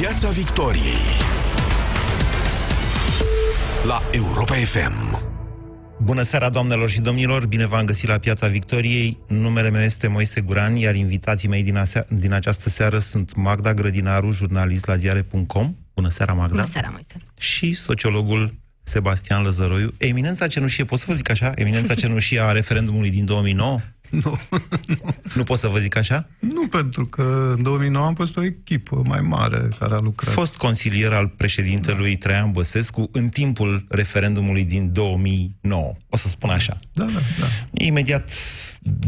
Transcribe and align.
Piața 0.00 0.28
Victoriei 0.28 1.04
la 3.86 4.02
Europa 4.10 4.54
FM. 4.54 5.18
Bună 6.02 6.22
seara, 6.22 6.48
doamnelor 6.48 6.90
și 6.90 7.00
domnilor! 7.00 7.46
Bine 7.46 7.66
v-am 7.66 7.84
găsit 7.84 8.08
la 8.08 8.18
Piața 8.18 8.46
Victoriei. 8.46 9.18
Numele 9.28 9.70
meu 9.70 9.82
este 9.82 10.06
Moise 10.06 10.40
Guran, 10.40 10.76
iar 10.76 10.94
invitații 10.94 11.48
mei 11.48 11.62
din, 11.62 11.76
asea, 11.76 12.06
din 12.08 12.32
această 12.32 12.68
seară 12.68 12.98
sunt 12.98 13.34
Magda 13.34 13.74
Grădinaru, 13.74 14.30
jurnalist 14.30 14.86
la 14.86 14.96
ziare.com. 14.96 15.74
Bună 15.94 16.08
seara, 16.08 16.32
Magda! 16.32 16.54
Bună 16.54 16.66
seara, 16.66 16.88
Moise! 16.90 17.16
Și 17.38 17.72
sociologul 17.72 18.54
Sebastian 18.82 19.42
Lăzăroiu. 19.42 19.94
Eminența 19.98 20.46
cenușie, 20.46 20.84
pot 20.84 20.98
să 20.98 21.04
vă 21.08 21.14
zic 21.14 21.30
așa? 21.30 21.52
Eminența 21.54 21.94
cenușie 22.02 22.40
a 22.40 22.52
referendumului 22.52 23.10
din 23.10 23.24
2009? 23.24 23.78
Nu, 24.10 24.38
nu. 24.86 25.14
Nu 25.34 25.42
pot 25.42 25.58
să 25.58 25.68
vă 25.68 25.78
zic 25.78 25.96
așa? 25.96 26.28
Nu, 26.38 26.66
pentru 26.66 27.06
că 27.06 27.52
în 27.56 27.62
2009 27.62 28.06
am 28.06 28.14
fost 28.14 28.36
o 28.36 28.44
echipă 28.44 29.02
mai 29.04 29.20
mare 29.20 29.68
care 29.78 29.94
a 29.94 29.98
lucrat. 29.98 30.32
Fost 30.32 30.56
consilier 30.56 31.12
al 31.12 31.28
președintelui 31.28 32.16
da. 32.16 32.18
Traian 32.18 32.52
Băsescu 32.52 33.08
în 33.12 33.28
timpul 33.28 33.84
referendumului 33.88 34.64
din 34.64 34.92
2009. 34.92 35.92
O 36.08 36.16
să 36.16 36.28
spun 36.28 36.50
așa. 36.50 36.76
Da, 36.92 37.04
da, 37.04 37.20
da. 37.40 37.46
Imediat 37.84 38.30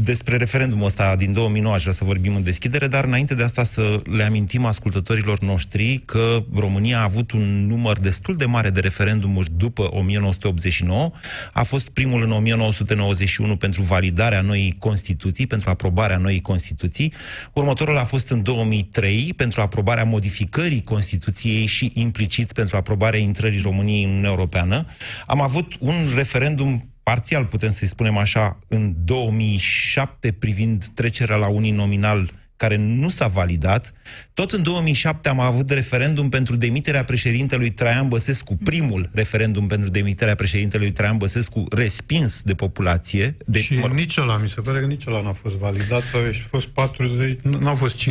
despre 0.02 0.36
referendumul 0.36 0.86
ăsta 0.86 1.16
din 1.16 1.32
2009 1.32 1.74
aș 1.74 1.80
vrea 1.80 1.92
să 1.92 2.04
vorbim 2.04 2.34
în 2.34 2.42
deschidere, 2.42 2.86
dar 2.86 3.04
înainte 3.04 3.34
de 3.34 3.42
asta 3.42 3.62
să 3.62 4.02
le 4.04 4.24
amintim 4.24 4.64
ascultătorilor 4.64 5.38
noștri 5.40 6.02
că 6.04 6.44
România 6.54 6.98
a 6.98 7.02
avut 7.02 7.32
un 7.32 7.66
număr 7.66 7.98
destul 7.98 8.36
de 8.36 8.44
mare 8.44 8.70
de 8.70 8.80
referendumuri 8.80 9.50
după 9.56 9.88
1989. 9.90 11.10
A 11.52 11.62
fost 11.62 11.88
primul 11.90 12.22
în 12.22 12.32
1991 12.32 13.56
pentru 13.56 13.82
validarea 13.82 14.40
noii 14.40 14.74
Constituții, 14.88 15.46
pentru 15.46 15.70
aprobarea 15.70 16.16
noii 16.16 16.40
Constituții. 16.40 17.12
Următorul 17.52 17.96
a 17.96 18.04
fost 18.04 18.28
în 18.28 18.42
2003 18.42 19.32
pentru 19.36 19.60
aprobarea 19.60 20.04
modificării 20.04 20.82
Constituției 20.82 21.66
și 21.66 21.90
implicit 21.94 22.52
pentru 22.52 22.76
aprobarea 22.76 23.20
intrării 23.20 23.60
României 23.60 24.02
în 24.02 24.08
Uniunea 24.08 24.30
Europeană. 24.30 24.86
Am 25.26 25.40
avut 25.40 25.76
un 25.78 25.94
referendum 26.14 26.92
parțial, 27.02 27.44
putem 27.44 27.70
să-i 27.70 27.86
spunem 27.86 28.16
așa, 28.16 28.58
în 28.68 28.94
2007 29.04 30.32
privind 30.32 30.84
trecerea 30.94 31.36
la 31.36 31.48
uninominal 31.48 32.30
care 32.58 32.76
nu 32.76 33.08
s-a 33.08 33.26
validat. 33.26 33.92
Tot 34.34 34.52
în 34.52 34.62
2007 34.62 35.28
am 35.28 35.40
avut 35.40 35.70
referendum 35.70 36.28
pentru 36.28 36.56
demiterea 36.56 37.04
președintelui 37.04 37.70
Traian 37.70 38.08
Băsescu, 38.08 38.56
primul 38.64 39.08
referendum 39.12 39.66
pentru 39.66 39.88
demiterea 39.88 40.34
președintelui 40.34 40.92
Traian 40.92 41.16
Băsescu, 41.16 41.64
respins 41.70 42.42
de 42.42 42.54
populație. 42.54 43.36
De, 43.46 43.60
și 43.60 43.74
mă... 43.74 43.86
nici 43.86 44.16
ăla, 44.16 44.36
mi 44.36 44.48
se 44.48 44.60
pare 44.60 44.80
că 44.80 44.86
nici 44.86 45.06
ăla 45.06 45.20
n-a 45.20 45.32
fost 45.32 45.54
validat, 45.54 46.02
a 46.02 46.18
fost 46.48 46.66
40, 46.66 47.38
n-au 47.40 47.74
fost 47.74 48.10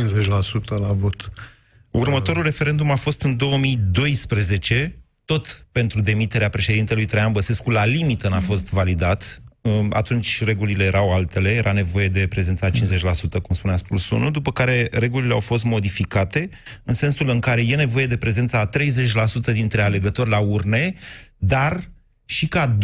la 0.68 0.92
vot. 0.92 1.30
Următorul 1.90 2.42
referendum 2.42 2.90
a 2.90 2.96
fost 2.96 3.22
în 3.22 3.36
2012, 3.36 4.98
tot 5.24 5.66
pentru 5.72 6.00
demiterea 6.00 6.48
președintelui 6.48 7.04
Traian 7.04 7.32
Băsescu, 7.32 7.70
la 7.70 7.84
limită 7.84 8.28
n-a 8.28 8.40
fost 8.40 8.70
validat. 8.70 9.42
Um, 9.60 9.90
atunci 9.92 10.44
regulile 10.44 10.84
erau 10.84 11.12
altele, 11.12 11.50
era 11.50 11.72
nevoie 11.72 12.08
de 12.08 12.26
prezența 12.26 12.70
50%, 12.70 12.72
cum 13.42 13.54
spunea 13.54 13.76
plus 13.88 14.10
1, 14.10 14.30
după 14.30 14.52
care 14.52 14.88
regulile 14.90 15.32
au 15.32 15.40
fost 15.40 15.64
modificate, 15.64 16.48
în 16.84 16.94
sensul 16.94 17.28
în 17.28 17.38
care 17.38 17.62
e 17.66 17.76
nevoie 17.76 18.06
de 18.06 18.16
prezența 18.16 18.60
a 18.60 18.68
30% 19.50 19.52
dintre 19.52 19.82
alegători 19.82 20.30
la 20.30 20.38
urne, 20.38 20.94
dar 21.36 21.90
și 22.24 22.48
ca 22.48 22.78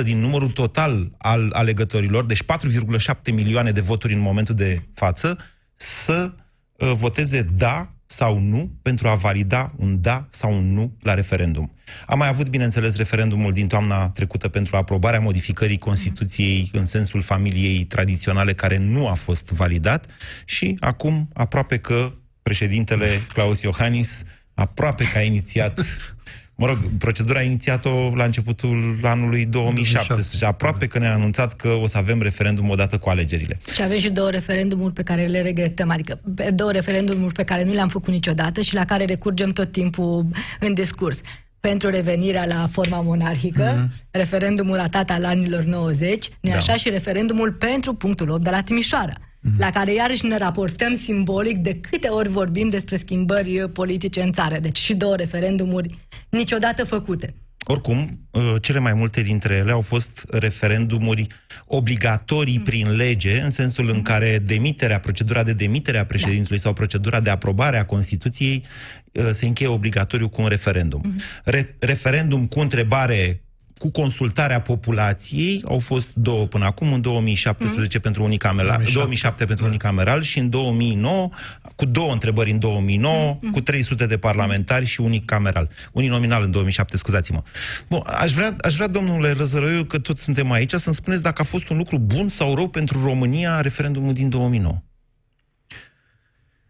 25% 0.00 0.02
din 0.02 0.18
numărul 0.18 0.50
total 0.50 1.10
al 1.18 1.50
alegătorilor, 1.52 2.24
deci 2.24 2.42
4,7 2.42 3.32
milioane 3.32 3.70
de 3.70 3.80
voturi 3.80 4.14
în 4.14 4.20
momentul 4.20 4.54
de 4.54 4.82
față, 4.94 5.38
să 5.76 6.32
uh, 6.76 6.92
voteze 6.94 7.42
da 7.42 7.94
sau 8.12 8.38
nu 8.38 8.70
pentru 8.82 9.08
a 9.08 9.14
valida 9.14 9.72
un 9.76 10.00
da 10.00 10.26
sau 10.30 10.52
un 10.52 10.72
nu 10.72 10.92
la 11.02 11.14
referendum. 11.14 11.72
Am 12.06 12.18
mai 12.18 12.28
avut, 12.28 12.48
bineînțeles, 12.48 12.96
referendumul 12.96 13.52
din 13.52 13.66
toamna 13.66 14.08
trecută 14.08 14.48
pentru 14.48 14.76
aprobarea 14.76 15.20
modificării 15.20 15.78
Constituției 15.78 16.70
în 16.72 16.86
sensul 16.86 17.20
familiei 17.20 17.84
tradiționale 17.84 18.52
care 18.52 18.76
nu 18.76 19.06
a 19.06 19.14
fost 19.14 19.50
validat 19.50 20.06
și 20.44 20.76
acum 20.80 21.28
aproape 21.32 21.78
că 21.78 22.12
președintele 22.42 23.08
Claus 23.34 23.62
Iohannis 23.62 24.22
aproape 24.54 25.04
că 25.12 25.18
a 25.18 25.22
inițiat 25.22 25.80
Mă 26.60 26.66
rog, 26.66 26.78
procedura 26.98 27.38
a 27.38 27.42
inițiat-o 27.42 28.12
la 28.14 28.24
începutul 28.24 29.00
anului 29.02 29.44
2017. 29.44 30.44
Aproape 30.44 30.86
că 30.86 30.98
ne-a 30.98 31.14
anunțat 31.14 31.54
că 31.54 31.68
o 31.68 31.86
să 31.86 31.96
avem 31.96 32.22
referendum 32.22 32.68
odată 32.68 32.98
cu 32.98 33.08
alegerile. 33.08 33.58
Și 33.74 33.82
avem 33.82 33.98
și 33.98 34.10
două 34.10 34.30
referendumuri 34.30 34.92
pe 34.92 35.02
care 35.02 35.26
le 35.26 35.40
regretăm, 35.40 35.90
adică 35.90 36.20
două 36.54 36.72
referendumuri 36.72 37.34
pe 37.34 37.44
care 37.44 37.64
nu 37.64 37.72
le-am 37.72 37.88
făcut 37.88 38.12
niciodată 38.12 38.60
și 38.60 38.74
la 38.74 38.84
care 38.84 39.04
recurgem 39.04 39.50
tot 39.50 39.72
timpul 39.72 40.26
în 40.60 40.74
discurs 40.74 41.20
pentru 41.60 41.90
revenirea 41.90 42.46
la 42.46 42.68
forma 42.70 43.00
monarhică, 43.00 43.74
mm-hmm. 43.74 44.10
referendumul 44.10 44.76
ratat 44.76 45.10
al 45.10 45.24
anilor 45.24 45.62
90, 45.62 46.28
ne 46.40 46.50
da. 46.50 46.56
așa 46.56 46.76
și 46.76 46.88
referendumul 46.88 47.52
pentru 47.52 47.94
punctul 47.94 48.30
8 48.30 48.42
de 48.42 48.50
la 48.50 48.60
Timișoara 48.60 49.12
mm-hmm. 49.40 49.58
la 49.58 49.70
care 49.70 49.94
iarăși 49.94 50.26
ne 50.26 50.36
raportăm 50.36 50.96
simbolic 50.96 51.56
de 51.56 51.74
câte 51.74 52.08
ori 52.08 52.28
vorbim 52.28 52.68
despre 52.68 52.96
schimbări 52.96 53.70
politice 53.72 54.22
în 54.22 54.32
țară. 54.32 54.58
Deci 54.58 54.78
și 54.78 54.94
două 54.94 55.16
referendumuri 55.16 55.98
niciodată 56.28 56.84
făcute. 56.84 57.34
Oricum, 57.64 58.18
uh, 58.30 58.54
cele 58.60 58.78
mai 58.78 58.92
multe 58.92 59.20
dintre 59.20 59.54
ele 59.54 59.70
au 59.70 59.80
fost 59.80 60.26
referendumuri 60.30 61.26
obligatorii 61.66 62.56
mm. 62.56 62.62
prin 62.62 62.96
lege, 62.96 63.40
în 63.40 63.50
sensul 63.50 63.88
în 63.88 64.02
care 64.02 64.38
demiterea, 64.38 65.00
procedura 65.00 65.42
de 65.42 65.52
demitere 65.52 65.98
a 65.98 66.06
președintelui 66.06 66.56
da. 66.56 66.62
sau 66.62 66.72
procedura 66.72 67.20
de 67.20 67.30
aprobare 67.30 67.78
a 67.78 67.84
Constituției 67.84 68.64
uh, 69.12 69.28
se 69.30 69.46
încheie 69.46 69.70
obligatoriu 69.70 70.28
cu 70.28 70.42
un 70.42 70.48
referendum. 70.48 71.00
Mm. 71.04 71.20
Re- 71.44 71.76
referendum 71.78 72.46
cu 72.46 72.60
întrebare 72.60 73.42
cu 73.80 73.90
consultarea 73.90 74.60
populației 74.60 75.62
au 75.66 75.78
fost 75.78 76.14
două 76.14 76.46
până 76.46 76.64
acum, 76.64 76.92
în 76.92 77.00
2017 77.00 77.96
mm. 77.96 78.02
pentru 78.02 78.22
unicameral, 78.22 78.70
2007. 78.70 78.98
2007 78.98 79.44
pentru 79.44 79.64
da. 79.64 79.70
unicameral 79.70 80.22
și 80.22 80.38
în 80.38 80.50
2009, 80.50 81.28
cu 81.74 81.84
două 81.84 82.12
întrebări 82.12 82.50
în 82.50 82.58
2009, 82.58 83.38
mm. 83.40 83.50
cu 83.50 83.60
300 83.60 84.06
de 84.06 84.18
parlamentari 84.18 84.84
și 84.84 85.00
unicameral. 85.00 85.70
Uninominal 85.92 86.42
în 86.42 86.50
2007, 86.50 86.96
scuzați-mă. 86.96 87.42
Bun, 87.88 88.02
aș 88.04 88.32
vrea, 88.32 88.56
aș 88.60 88.74
vrea, 88.74 88.86
domnule 88.86 89.32
Răzărăiu, 89.32 89.84
că 89.84 89.98
toți 89.98 90.22
suntem 90.22 90.50
aici, 90.50 90.72
să-mi 90.74 90.94
spuneți 90.94 91.22
dacă 91.22 91.40
a 91.40 91.44
fost 91.44 91.68
un 91.68 91.76
lucru 91.76 91.98
bun 91.98 92.28
sau 92.28 92.54
rău 92.54 92.68
pentru 92.68 93.04
România 93.04 93.60
referendumul 93.60 94.12
din 94.12 94.28
2009. 94.28 94.82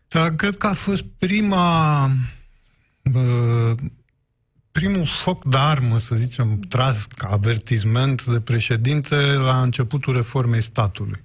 Da, 0.08 0.28
cred 0.28 0.56
că 0.56 0.66
a 0.66 0.72
fost 0.72 1.04
prima 1.18 2.04
uh, 3.02 3.76
primul 4.80 5.06
foc 5.06 5.44
de 5.44 5.56
armă, 5.56 5.98
să 5.98 6.14
zicem, 6.14 6.58
tras 6.68 7.06
ca 7.06 7.28
avertisment 7.28 8.24
de 8.24 8.40
președinte 8.40 9.16
la 9.16 9.62
începutul 9.62 10.14
reformei 10.14 10.60
statului. 10.60 11.22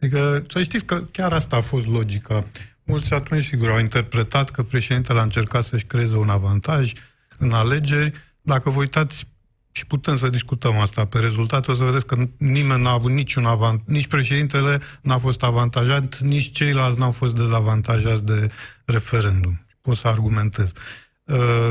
Adică, 0.00 0.44
să 0.48 0.62
știți 0.62 0.84
că 0.84 1.02
chiar 1.12 1.32
asta 1.32 1.56
a 1.56 1.60
fost 1.60 1.86
logica. 1.86 2.46
Mulți 2.84 3.14
atunci, 3.14 3.44
sigur, 3.44 3.70
au 3.70 3.78
interpretat 3.78 4.50
că 4.50 4.62
președintele 4.62 5.18
a 5.18 5.22
încercat 5.22 5.64
să-și 5.64 5.84
creeze 5.84 6.16
un 6.16 6.28
avantaj 6.28 6.92
în 7.38 7.52
alegeri. 7.52 8.10
Dacă 8.42 8.70
vă 8.70 8.78
uitați, 8.78 9.26
și 9.72 9.86
putem 9.86 10.16
să 10.16 10.28
discutăm 10.28 10.78
asta 10.78 11.04
pe 11.04 11.18
rezultate, 11.18 11.70
o 11.70 11.74
să 11.74 11.84
vedeți 11.84 12.06
că 12.06 12.28
nimeni 12.36 12.82
n-a 12.82 12.90
avut 12.90 13.10
niciun 13.10 13.44
avantaj, 13.44 13.86
nici 13.86 14.06
președintele 14.06 14.80
n-a 15.00 15.18
fost 15.18 15.42
avantajat, 15.42 16.18
nici 16.18 16.50
ceilalți 16.50 16.98
n-au 16.98 17.10
fost 17.10 17.34
dezavantajați 17.34 18.24
de 18.24 18.50
referendum. 18.84 19.66
Pot 19.80 19.96
să 19.96 20.08
argumentez. 20.08 20.70
Uh, 20.70 21.03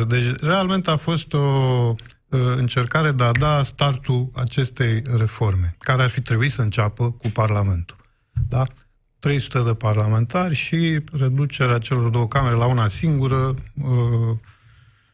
deci, 0.07 0.35
realmente 0.39 0.89
a 0.89 0.95
fost 0.95 1.33
o 1.33 1.37
uh, 1.37 2.39
încercare 2.55 3.11
de 3.11 3.23
a 3.23 3.31
da 3.31 3.63
startul 3.63 4.29
acestei 4.33 5.01
reforme, 5.17 5.75
care 5.79 6.03
ar 6.03 6.09
fi 6.09 6.21
trebuit 6.21 6.51
să 6.51 6.61
înceapă 6.61 7.11
cu 7.11 7.27
Parlamentul. 7.27 7.97
Da? 8.49 8.63
300 9.19 9.59
de 9.59 9.73
parlamentari 9.73 10.55
și 10.55 10.99
reducerea 11.11 11.77
celor 11.77 12.09
două 12.09 12.27
camere 12.27 12.55
la 12.55 12.65
una 12.65 12.87
singură. 12.87 13.55
Uh, 13.83 14.37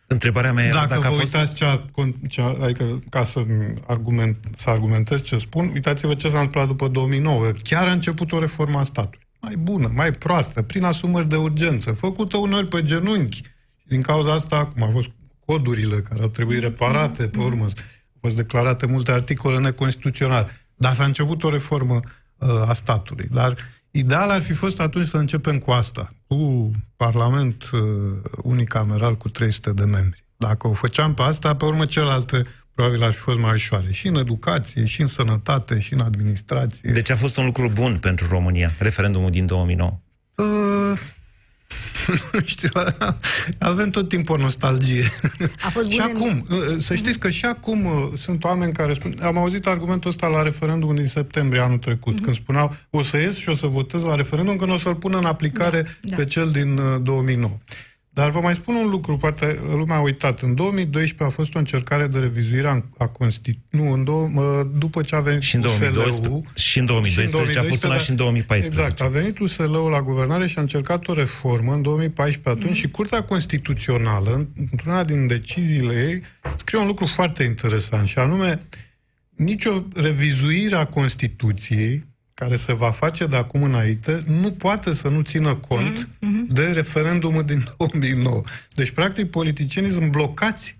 Întrebarea 0.07 0.53
mea 0.53 0.65
era 0.65 0.85
dacă, 0.85 0.87
dacă 0.87 1.01
vă 1.01 1.07
a 1.07 1.11
fost... 1.11 1.23
uitați 1.23 1.53
cea, 1.53 1.85
cea, 2.27 2.57
adică 2.61 2.99
ca 3.09 3.23
să, 3.23 3.45
argument, 3.87 4.37
să 4.55 4.69
argumentez 4.69 5.21
ce 5.21 5.37
spun, 5.37 5.71
uitați-vă 5.73 6.13
ce 6.13 6.29
s-a 6.29 6.37
întâmplat 6.37 6.67
după 6.67 6.87
2009. 6.87 7.51
Chiar 7.63 7.87
a 7.87 7.91
început 7.91 8.31
o 8.31 8.39
reformă 8.39 8.79
a 8.79 8.83
statului. 8.83 9.27
Mai 9.41 9.55
bună, 9.55 9.91
mai 9.95 10.11
proastă, 10.11 10.61
prin 10.61 10.83
asumări 10.83 11.29
de 11.29 11.35
urgență, 11.35 11.91
făcută 11.91 12.37
uneori 12.37 12.67
pe 12.67 12.83
genunchi, 12.83 13.41
din 13.89 14.01
cauza 14.01 14.33
asta, 14.33 14.65
cum 14.65 14.83
au 14.83 14.89
fost 14.89 15.09
codurile 15.45 16.01
care 16.01 16.21
au 16.21 16.27
trebuit 16.27 16.61
reparate, 16.61 17.27
pe 17.27 17.39
urmă, 17.39 17.63
au 17.63 17.69
fost 18.21 18.35
declarate 18.35 18.85
multe 18.85 19.11
articole 19.11 19.57
neconstituționale. 19.57 20.47
Dar 20.75 20.93
s-a 20.93 21.03
început 21.03 21.43
o 21.43 21.49
reformă 21.49 21.99
uh, 22.37 22.69
a 22.69 22.73
statului. 22.73 23.27
Dar 23.31 23.55
ideal 23.91 24.29
ar 24.29 24.41
fi 24.41 24.53
fost 24.53 24.79
atunci 24.79 25.07
să 25.07 25.17
începem 25.17 25.57
cu 25.57 25.71
asta, 25.71 26.13
cu 26.27 26.71
Parlament 26.95 27.69
uh, 27.73 27.79
unicameral 28.43 29.15
cu 29.15 29.29
300 29.29 29.71
de 29.71 29.85
membri. 29.85 30.23
Dacă 30.37 30.67
o 30.67 30.73
făceam 30.73 31.13
pe 31.13 31.21
asta, 31.21 31.55
pe 31.55 31.65
urmă 31.65 31.85
celelalte 31.85 32.41
probabil 32.73 33.03
ar 33.03 33.11
fi 33.11 33.19
fost 33.19 33.39
mai 33.39 33.53
ușoare. 33.53 33.91
Și 33.91 34.07
în 34.07 34.15
educație, 34.15 34.85
și 34.85 35.01
în 35.01 35.07
sănătate, 35.07 35.79
și 35.79 35.93
în 35.93 35.99
administrație. 35.99 36.91
Deci 36.91 37.09
a 37.09 37.15
fost 37.15 37.37
un 37.37 37.45
lucru 37.45 37.69
bun 37.69 37.97
pentru 37.97 38.27
România, 38.29 38.71
referendumul 38.77 39.31
din 39.31 39.45
2009? 39.45 39.99
Uh, 40.35 40.99
nu 42.33 42.39
știu, 42.45 42.69
avem 43.57 43.89
tot 43.89 44.09
timpul 44.09 44.39
o 44.39 44.41
nostalgie. 44.41 45.11
A 45.65 45.69
fost 45.69 45.89
și 45.89 45.97
bun 45.97 46.15
acum, 46.15 46.45
uh, 46.49 46.57
să 46.79 46.95
știți 46.95 47.19
că 47.19 47.29
și 47.29 47.45
acum 47.45 47.85
uh, 47.85 48.07
sunt 48.17 48.43
oameni 48.43 48.73
care 48.73 48.93
spun, 48.93 49.15
am 49.21 49.37
auzit 49.37 49.67
argumentul 49.67 50.09
ăsta 50.09 50.27
la 50.27 50.41
referendum 50.41 50.95
din 50.95 51.07
septembrie 51.07 51.61
anul 51.61 51.77
trecut, 51.77 52.19
mm-hmm. 52.19 52.23
când 52.23 52.35
spuneau, 52.35 52.75
o 52.89 53.01
să 53.01 53.17
ies 53.17 53.35
și 53.35 53.49
o 53.49 53.55
să 53.55 53.67
votez 53.67 54.01
la 54.01 54.15
referendum, 54.15 54.55
când 54.55 54.71
o 54.71 54.77
să-l 54.77 54.95
pun 54.95 55.13
în 55.15 55.25
aplicare 55.25 55.81
da, 55.81 55.89
da. 56.01 56.15
pe 56.15 56.25
cel 56.25 56.51
din 56.51 56.77
uh, 56.77 57.01
2009. 57.01 57.57
Dar 58.09 58.29
vă 58.29 58.39
mai 58.39 58.53
spun 58.53 58.75
un 58.75 58.89
lucru, 58.89 59.17
poate 59.17 59.59
lumea 59.71 59.95
a 59.95 60.01
uitat. 60.01 60.41
În 60.41 60.55
2012 60.55 61.23
a 61.23 61.41
fost 61.41 61.55
o 61.55 61.57
încercare 61.57 62.07
de 62.07 62.19
revizuire 62.19 62.83
a 62.97 63.07
Constituției. 63.07 63.63
Nu, 63.69 63.91
în 63.91 64.03
două, 64.03 64.63
după 64.77 65.01
ce 65.01 65.15
a 65.15 65.19
venit 65.19 65.41
și 65.41 65.55
în 65.55 65.61
2012, 65.61 66.43
și 66.53 66.79
în 66.79 66.85
2012, 66.85 67.31
și 67.33 67.33
în 67.33 67.35
2012 67.35 67.59
a 67.59 67.63
fost 67.63 67.83
una 67.83 67.97
și 67.97 68.09
în 68.09 68.15
2014. 68.15 68.81
Exact, 68.81 69.01
a 69.01 69.19
venit 69.19 69.39
USL-ul 69.39 69.89
la 69.89 70.01
guvernare 70.01 70.47
și 70.47 70.57
a 70.57 70.61
încercat 70.61 71.07
o 71.07 71.13
reformă 71.13 71.73
în 71.73 71.81
2014 71.81 72.49
atunci 72.49 72.75
mm. 72.75 72.81
și 72.81 72.91
Curtea 72.91 73.23
Constituțională, 73.23 74.47
într-una 74.71 75.03
din 75.03 75.27
deciziile 75.27 75.93
ei, 75.93 76.21
scrie 76.55 76.79
un 76.79 76.87
lucru 76.87 77.05
foarte 77.05 77.43
interesant 77.43 78.07
și 78.07 78.19
anume 78.19 78.61
nicio 79.35 79.83
revizuire 79.93 80.75
a 80.75 80.85
Constituției 80.85 82.07
care 82.33 82.55
se 82.55 82.73
va 82.73 82.91
face 82.91 83.25
de 83.25 83.35
acum 83.35 83.63
înainte 83.63 84.23
nu 84.41 84.51
poate 84.51 84.93
să 84.93 85.07
nu 85.07 85.21
țină 85.21 85.55
cont 85.55 86.07
mm-hmm. 86.07 86.38
De 86.49 86.65
referendumul 86.65 87.43
din 87.43 87.63
2009. 87.77 88.41
Deci, 88.69 88.91
practic, 88.91 89.29
politicienii 89.29 89.91
sunt 89.91 90.11
blocați 90.11 90.79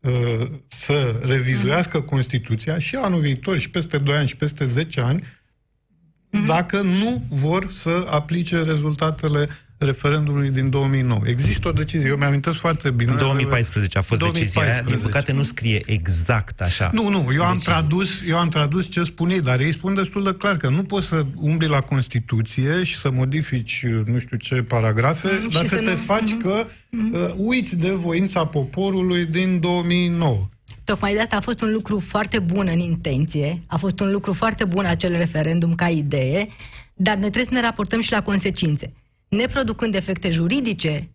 uh, 0.00 0.46
să 0.66 1.20
revizuiască 1.22 2.02
mm-hmm. 2.02 2.08
Constituția 2.08 2.78
și 2.78 2.96
anul 2.96 3.20
viitor, 3.20 3.58
și 3.58 3.70
peste 3.70 3.98
2 3.98 4.16
ani, 4.16 4.28
și 4.28 4.36
peste 4.36 4.64
10 4.64 5.00
ani, 5.00 5.22
mm-hmm. 5.22 6.46
dacă 6.46 6.80
nu 6.80 7.22
vor 7.28 7.72
să 7.72 8.06
aplice 8.08 8.62
rezultatele 8.62 9.48
referendumului 9.78 10.50
din 10.50 10.70
2009. 10.70 11.20
Există 11.24 11.68
o 11.68 11.72
decizie, 11.72 12.06
eu 12.06 12.16
mi-am 12.16 12.40
foarte 12.40 12.90
bine. 12.90 13.10
În 13.10 13.16
2014 13.16 13.98
a 13.98 14.02
fost 14.02 14.20
2014. 14.20 14.60
decizia 14.60 14.62
aia, 14.62 14.96
din 14.96 15.06
păcate 15.06 15.32
nu 15.32 15.42
scrie 15.42 15.82
exact 15.86 16.60
așa. 16.60 16.90
Nu, 16.92 17.08
nu, 17.08 17.28
eu 17.34 17.44
am, 17.44 17.58
tradus, 17.58 18.20
eu 18.28 18.38
am 18.38 18.48
tradus 18.48 18.90
ce 18.90 19.02
spune 19.02 19.34
ei, 19.34 19.40
dar 19.40 19.60
ei 19.60 19.72
spun 19.72 19.94
destul 19.94 20.22
de 20.22 20.34
clar 20.38 20.56
că 20.56 20.68
nu 20.68 20.82
poți 20.82 21.06
să 21.06 21.22
umbli 21.34 21.68
la 21.68 21.80
Constituție 21.80 22.82
și 22.82 22.96
să 22.96 23.10
modifici 23.10 23.86
nu 24.04 24.18
știu 24.18 24.36
ce 24.36 24.62
paragrafe, 24.62 25.28
mm, 25.42 25.48
dar 25.48 25.62
să, 25.62 25.68
să 25.68 25.76
te 25.76 25.90
nu... 25.90 25.96
faci 25.96 26.34
mm-hmm. 26.34 26.42
că 26.42 26.66
mm-hmm. 26.66 27.12
uh, 27.12 27.34
uiți 27.36 27.76
de 27.76 27.90
voința 27.90 28.46
poporului 28.46 29.24
din 29.24 29.60
2009. 29.60 30.48
Tocmai 30.84 31.14
de 31.14 31.20
asta 31.20 31.36
a 31.36 31.40
fost 31.40 31.60
un 31.60 31.72
lucru 31.72 31.98
foarte 31.98 32.38
bun 32.38 32.68
în 32.72 32.78
intenție, 32.78 33.62
a 33.66 33.76
fost 33.76 34.00
un 34.00 34.10
lucru 34.10 34.32
foarte 34.32 34.64
bun 34.64 34.84
acel 34.84 35.16
referendum 35.16 35.74
ca 35.74 35.88
idee, 35.88 36.48
dar 36.94 37.14
noi 37.14 37.30
trebuie 37.30 37.44
să 37.44 37.52
ne 37.52 37.60
raportăm 37.60 38.00
și 38.00 38.12
la 38.12 38.22
consecințe 38.22 38.92
neproducând 39.28 39.94
efecte 39.94 40.30
juridice, 40.30 41.10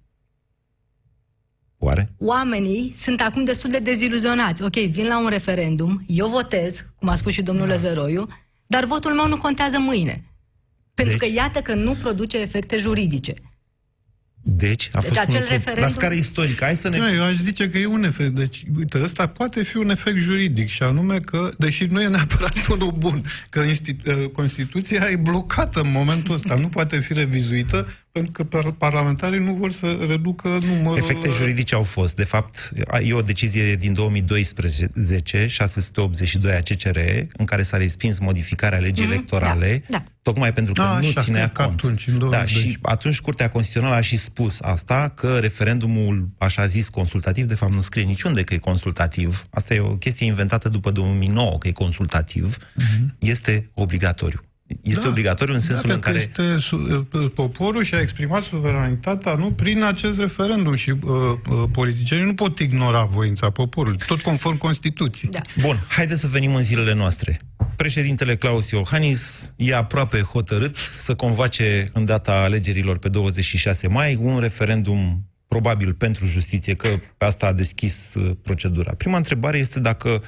Oare? 1.84 2.14
Oamenii 2.18 2.96
sunt 3.00 3.22
acum 3.22 3.44
destul 3.44 3.70
de 3.70 3.80
deziluzionați. 3.80 4.64
Ok, 4.64 4.74
vin 4.74 5.06
la 5.06 5.20
un 5.20 5.30
referendum, 5.30 6.04
eu 6.08 6.28
votez, 6.28 6.86
cum 6.96 7.10
a 7.10 7.16
spus 7.16 7.34
și 7.34 7.42
domnul 7.42 7.68
da. 7.68 7.74
Lăzăroiu, 7.74 8.28
dar 8.66 8.86
votul 8.86 9.14
meu 9.14 9.28
nu 9.28 9.38
contează 9.38 9.80
mâine. 9.80 10.24
Pentru 10.94 11.18
deci... 11.18 11.30
că 11.30 11.36
iată 11.36 11.60
că 11.60 11.74
nu 11.74 11.94
produce 11.94 12.40
efecte 12.40 12.78
juridice. 12.78 13.34
Deci, 14.46 14.90
a 14.94 15.00
deci 15.00 15.08
fost 15.08 15.20
acel 15.20 15.40
un 15.40 15.46
efect, 15.46 15.52
referendum... 15.52 15.84
la 15.84 15.90
scară 15.90 16.14
istorică. 16.14 16.64
Hai 16.64 16.76
să 16.76 16.90
ne... 16.90 16.98
Nu, 16.98 17.14
eu 17.14 17.24
aș 17.24 17.36
zice 17.36 17.70
că 17.70 17.78
e 17.78 17.86
un 17.86 18.04
efect. 18.04 18.36
Deci, 18.36 18.64
uite, 18.78 19.02
ăsta 19.02 19.28
poate 19.28 19.64
fi 19.64 19.78
un 19.78 19.90
efect 19.90 20.18
juridic 20.18 20.68
și 20.68 20.84
anume 20.84 21.20
că, 21.20 21.52
deși 21.58 21.86
nu 21.86 22.02
e 22.02 22.08
neapărat 22.08 22.68
unul 22.74 22.92
bun, 22.92 23.26
că 23.50 23.60
institu- 23.60 24.10
ă, 24.10 24.28
Constituția 24.28 25.08
e 25.10 25.16
blocată 25.16 25.82
în 25.82 25.92
momentul 25.92 26.34
ăsta, 26.34 26.56
nu 26.56 26.68
poate 26.68 27.00
fi 27.00 27.14
revizuită 27.14 27.88
pentru 28.14 28.32
că 28.32 28.72
parlamentarii 28.78 29.40
nu 29.40 29.54
vor 29.54 29.72
să 29.72 29.98
reducă 30.08 30.48
numărul... 30.48 30.98
Efecte 30.98 31.30
juridice 31.30 31.76
au 31.76 31.84
fost. 31.84 32.16
De 32.16 32.24
fapt, 32.24 32.72
e 33.04 33.14
o 33.14 33.22
decizie 33.22 33.76
din 33.76 33.94
2012, 33.94 35.48
682 35.48 36.54
a 36.56 36.62
CCR, 36.62 36.98
în 37.34 37.46
care 37.46 37.62
s-a 37.62 37.78
respins 37.78 38.20
modificarea 38.20 38.80
legii 38.80 39.06
mm-hmm. 39.06 39.12
electorale, 39.12 39.84
da, 39.90 39.98
da. 39.98 40.04
tocmai 40.22 40.54
pentru 40.54 40.74
că 40.74 40.82
a, 40.82 41.00
nu 41.00 41.12
ținea 41.22 41.50
cont. 41.50 41.70
Atunci, 41.70 42.08
în 42.08 42.30
da, 42.30 42.46
și 42.46 42.78
atunci 42.82 43.22
Curtea 43.22 43.50
Constituțională 43.50 43.96
a 43.96 44.02
și 44.02 44.18
spus 44.18 44.62
asta, 44.62 45.12
că 45.16 45.38
referendumul, 45.40 46.30
așa 46.38 46.66
zis, 46.66 46.90
consultativ, 46.90 47.46
de 47.46 47.56
fapt 47.56 47.72
nu 47.72 47.82
scrie 47.82 48.04
niciunde 48.04 48.44
că 48.44 48.54
e 48.54 48.58
consultativ, 48.58 49.48
asta 49.50 49.74
e 49.74 49.80
o 49.80 49.96
chestie 49.96 50.26
inventată 50.26 50.70
după 50.70 50.92
2009, 50.92 51.58
că 51.58 51.68
e 51.68 51.72
consultativ, 51.72 52.58
mm-hmm. 52.58 53.18
este 53.20 53.70
obligatoriu. 53.74 54.44
Este 54.82 55.02
da, 55.02 55.10
obligatoriu 55.10 55.54
în 55.54 55.62
sensul 55.62 55.90
în 55.90 56.00
care... 56.00 56.16
Este 56.16 56.58
poporul 57.34 57.84
și-a 57.84 58.00
exprimat 58.00 58.44
suveranitatea, 58.44 59.36
nu, 59.36 59.52
prin 59.52 59.84
acest 59.84 60.20
referendum 60.20 60.76
și 60.76 60.90
uh, 60.90 60.98
uh, 61.50 61.64
politicienii 61.72 62.26
nu 62.26 62.34
pot 62.34 62.60
ignora 62.60 63.04
voința 63.04 63.50
poporului, 63.50 63.98
tot 64.08 64.22
conform 64.22 64.58
Constituției. 64.58 65.32
Da. 65.32 65.42
Bun, 65.62 65.86
haideți 65.88 66.20
să 66.20 66.28
venim 66.28 66.56
în 66.56 66.64
zilele 66.64 66.94
noastre. 66.94 67.40
Președintele 67.76 68.36
Claus 68.36 68.70
Iohannis 68.70 69.54
e 69.56 69.76
aproape 69.76 70.22
hotărât 70.22 70.76
să 70.98 71.16
convoace 71.16 71.90
în 71.94 72.06
data 72.06 72.32
alegerilor 72.32 72.98
pe 72.98 73.10
26 73.10 73.88
mai 73.88 74.16
un 74.16 74.40
referendum 74.40 75.28
probabil 75.54 75.94
pentru 75.94 76.26
justiție, 76.26 76.74
că 76.76 76.88
pe 77.18 77.26
asta 77.26 77.48
a 77.48 77.54
deschis 77.54 78.14
uh, 78.14 78.36
procedura. 78.42 78.94
Prima 78.94 79.18
întrebare 79.18 79.58
este 79.58 79.80
dacă 79.80 80.24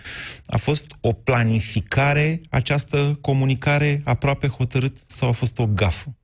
a 0.45 0.57
fost 0.57 0.83
o 1.01 1.13
planificare 1.13 2.41
această 2.49 3.17
comunicare 3.21 4.01
aproape 4.03 4.47
hotărât 4.47 4.97
sau 5.07 5.29
a 5.29 5.31
fost 5.31 5.59
o 5.59 5.65
gafă? 5.67 6.15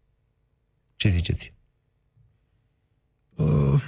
Ce 0.96 1.10
ziceți? 1.10 1.54
Uh... 3.36 3.82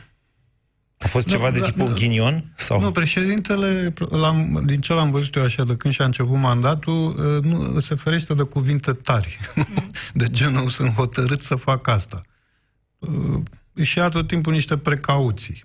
A 0.97 1.07
fost 1.07 1.27
ceva 1.27 1.51
de 1.51 1.59
tipul 1.59 1.87
da, 1.87 1.93
ghinion? 1.93 2.53
Sau? 2.55 2.79
Nu, 2.81 2.91
președintele, 2.91 3.93
l-am, 4.09 4.63
din 4.65 4.81
ce 4.81 4.93
l-am 4.93 5.11
văzut 5.11 5.35
eu 5.35 5.43
așa, 5.43 5.63
de 5.63 5.75
când 5.75 5.93
și-a 5.93 6.05
început 6.05 6.37
mandatul, 6.37 7.07
uh, 7.07 7.43
nu, 7.43 7.79
se 7.79 7.95
ferește 7.95 8.33
de 8.33 8.43
cuvinte 8.43 8.93
tari. 8.93 9.39
de 10.13 10.27
genul, 10.29 10.69
sunt 10.69 10.93
hotărât 10.93 11.41
să 11.41 11.55
fac 11.55 11.87
asta. 11.87 12.21
Uh, 13.73 13.81
își 13.81 13.97
ia 13.97 14.09
tot 14.09 14.27
timpul 14.27 14.53
niște 14.53 14.77
precauții. 14.77 15.63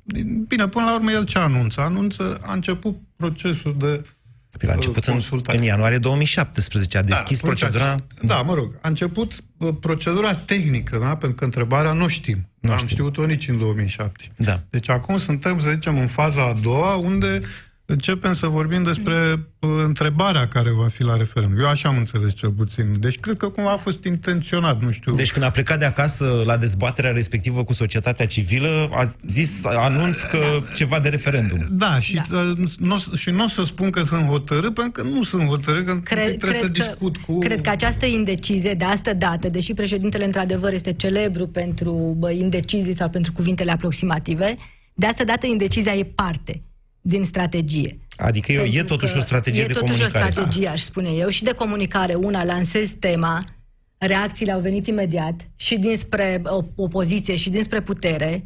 Bine, 0.49 0.69
până 0.69 0.85
la 0.85 0.95
urmă 0.95 1.11
el 1.11 1.25
ce 1.25 1.39
anunță? 1.39 1.81
Anunță, 1.81 2.41
a 2.43 2.53
început 2.53 3.01
procesul 3.17 3.75
de 3.79 4.03
Păi 4.59 4.69
la 4.69 4.75
început 4.75 5.05
în, 5.05 5.21
în 5.47 5.63
ianuarie 5.63 5.99
2017 5.99 6.99
a 6.99 7.03
da, 7.03 7.07
deschis 7.07 7.41
da, 7.41 7.47
procedura... 7.47 7.95
Da, 8.23 8.43
mă 8.43 8.55
rog, 8.55 8.79
a 8.83 8.89
început 8.89 9.45
uh, 9.57 9.69
procedura 9.81 10.35
tehnică, 10.35 10.99
da? 10.99 11.17
pentru 11.17 11.39
că 11.39 11.45
întrebarea 11.45 11.93
nu 11.93 12.09
știm. 12.09 12.49
Nu 12.61 12.73
Am 12.73 12.87
știut-o 12.87 13.27
nici 13.27 13.49
în 13.49 13.59
2007. 13.59 14.25
Da. 14.37 14.63
Deci 14.71 14.89
acum 14.89 15.19
suntem, 15.19 15.61
să 15.61 15.71
zicem, 15.71 15.99
în 15.99 16.07
faza 16.07 16.47
a 16.47 16.53
doua, 16.53 16.95
unde 16.95 17.41
începem 17.91 18.33
să 18.33 18.47
vorbim 18.47 18.83
despre 18.83 19.15
uh, 19.59 19.71
întrebarea 19.85 20.49
care 20.49 20.71
va 20.71 20.89
fi 20.89 21.03
la 21.03 21.17
referendum. 21.17 21.59
Eu 21.59 21.69
așa 21.69 21.89
am 21.89 21.97
înțeles 21.97 22.35
cel 22.35 22.51
puțin. 22.51 22.97
Deci 23.01 23.19
cred 23.19 23.37
că 23.37 23.49
cumva 23.49 23.71
a 23.71 23.77
fost 23.77 24.05
intenționat, 24.05 24.83
nu 24.83 24.91
știu. 24.91 25.15
Deci 25.15 25.33
când 25.33 25.45
a 25.45 25.51
plecat 25.51 25.79
de 25.79 25.85
acasă 25.85 26.43
la 26.47 26.57
dezbaterea 26.57 27.11
respectivă 27.11 27.65
cu 27.65 27.73
societatea 27.73 28.27
civilă, 28.27 28.89
a 28.93 29.11
zis, 29.29 29.65
anunț 29.65 30.21
că 30.21 30.39
ceva 30.75 31.01
de 31.01 31.09
referendum. 31.09 31.67
Da, 31.71 32.01
și, 32.01 32.21
da. 32.31 32.41
Uh, 32.41 32.69
nu, 32.79 32.97
și 33.17 33.31
nu 33.31 33.45
o 33.45 33.49
să 33.49 33.65
spun 33.65 33.91
că 33.91 34.03
sunt 34.03 34.27
hotărât, 34.27 34.75
pentru 34.75 35.03
că 35.03 35.03
nu 35.03 35.23
sunt 35.23 35.49
hotărât, 35.49 35.87
că 35.87 35.95
cred, 35.95 36.27
trebuie 36.27 36.39
cred 36.39 36.55
să 36.55 36.69
discut 36.69 37.17
cu... 37.17 37.39
Cred 37.39 37.61
că 37.61 37.71
această 37.71 38.07
indecizie 38.07 38.75
de 38.75 38.85
astă 38.85 39.15
dată, 39.15 39.49
deși 39.49 39.75
președintele 39.75 40.25
într-adevăr 40.25 40.73
este 40.73 40.93
celebru 40.93 41.47
pentru 41.47 42.17
bă, 42.19 42.31
indecizii 42.31 42.97
sau 42.97 43.09
pentru 43.09 43.33
cuvintele 43.33 43.71
aproximative, 43.71 44.57
de 44.95 45.07
asta 45.07 45.25
dată 45.25 45.47
indecizia 45.47 45.95
e 45.95 46.05
parte 46.05 46.63
din 47.09 47.25
strategie. 47.25 47.99
Adică 48.17 48.53
eu, 48.53 48.65
e 48.65 48.83
totuși 48.83 49.17
o 49.17 49.21
strategie 49.21 49.67
de 49.67 49.73
comunicare. 49.73 50.05
E 50.05 50.07
totuși 50.07 50.33
o 50.33 50.33
strategie, 50.33 50.69
aș 50.69 50.81
spune 50.81 51.11
eu, 51.11 51.29
și 51.29 51.43
de 51.43 51.53
comunicare. 51.53 52.15
Una, 52.15 52.45
lansez 52.45 52.91
tema, 52.99 53.45
reacțiile 53.99 54.53
au 54.53 54.61
venit 54.61 54.87
imediat 54.87 55.49
și 55.57 55.77
dinspre 55.77 56.43
opoziție 56.75 57.37
și 57.37 57.51
dinspre 57.51 57.81
putere 57.81 58.45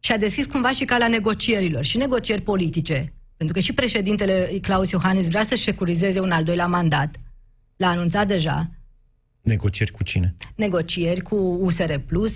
și 0.00 0.12
a 0.12 0.16
deschis 0.16 0.46
cumva 0.46 0.72
și 0.72 0.84
calea 0.84 1.08
negocierilor 1.08 1.84
și 1.84 1.96
negocieri 1.96 2.42
politice. 2.42 3.12
Pentru 3.36 3.54
că 3.54 3.60
și 3.60 3.72
președintele 3.72 4.50
Claus 4.62 4.90
Iohannis 4.90 5.28
vrea 5.28 5.44
să-și 5.44 5.62
securizeze 5.62 6.20
un 6.20 6.30
al 6.30 6.44
doilea 6.44 6.66
mandat. 6.66 7.16
L-a 7.76 7.88
anunțat 7.88 8.26
deja. 8.26 8.70
Negocieri 9.40 9.90
cu 9.90 10.02
cine? 10.02 10.36
Negocieri 10.54 11.20
cu 11.20 11.36
USR 11.36 11.94
Plus, 12.06 12.34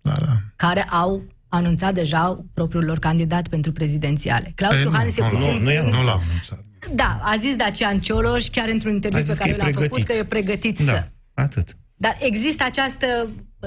da, 0.00 0.12
da. 0.12 0.36
care 0.56 0.82
au 0.82 1.22
anunțat 1.56 1.94
deja 1.94 2.34
propriul 2.54 2.84
lor 2.84 2.98
candidat 2.98 3.48
pentru 3.48 3.72
prezidențiale. 3.72 4.52
Claus 4.54 4.74
păi 4.74 4.82
Iohannis 4.82 5.16
e 5.16 5.22
puțin... 5.22 5.62
Nu, 5.62 5.70
nu, 5.82 5.90
nu 5.90 6.02
l-a 6.02 6.20
anunțat. 6.28 6.64
Da, 6.94 7.20
a 7.22 7.36
zis 7.40 7.56
Dacian 7.56 8.00
Cioloș, 8.00 8.48
chiar 8.48 8.68
într-un 8.68 8.92
interviu 8.92 9.24
pe 9.24 9.34
care 9.34 9.56
l-a 9.56 9.70
făcut, 9.72 10.02
că 10.02 10.12
e 10.12 10.24
pregătit 10.24 10.80
da, 10.80 10.92
să... 10.92 11.08
atât. 11.34 11.76
Dar 11.96 12.16
există 12.20 12.64
această, 12.64 13.06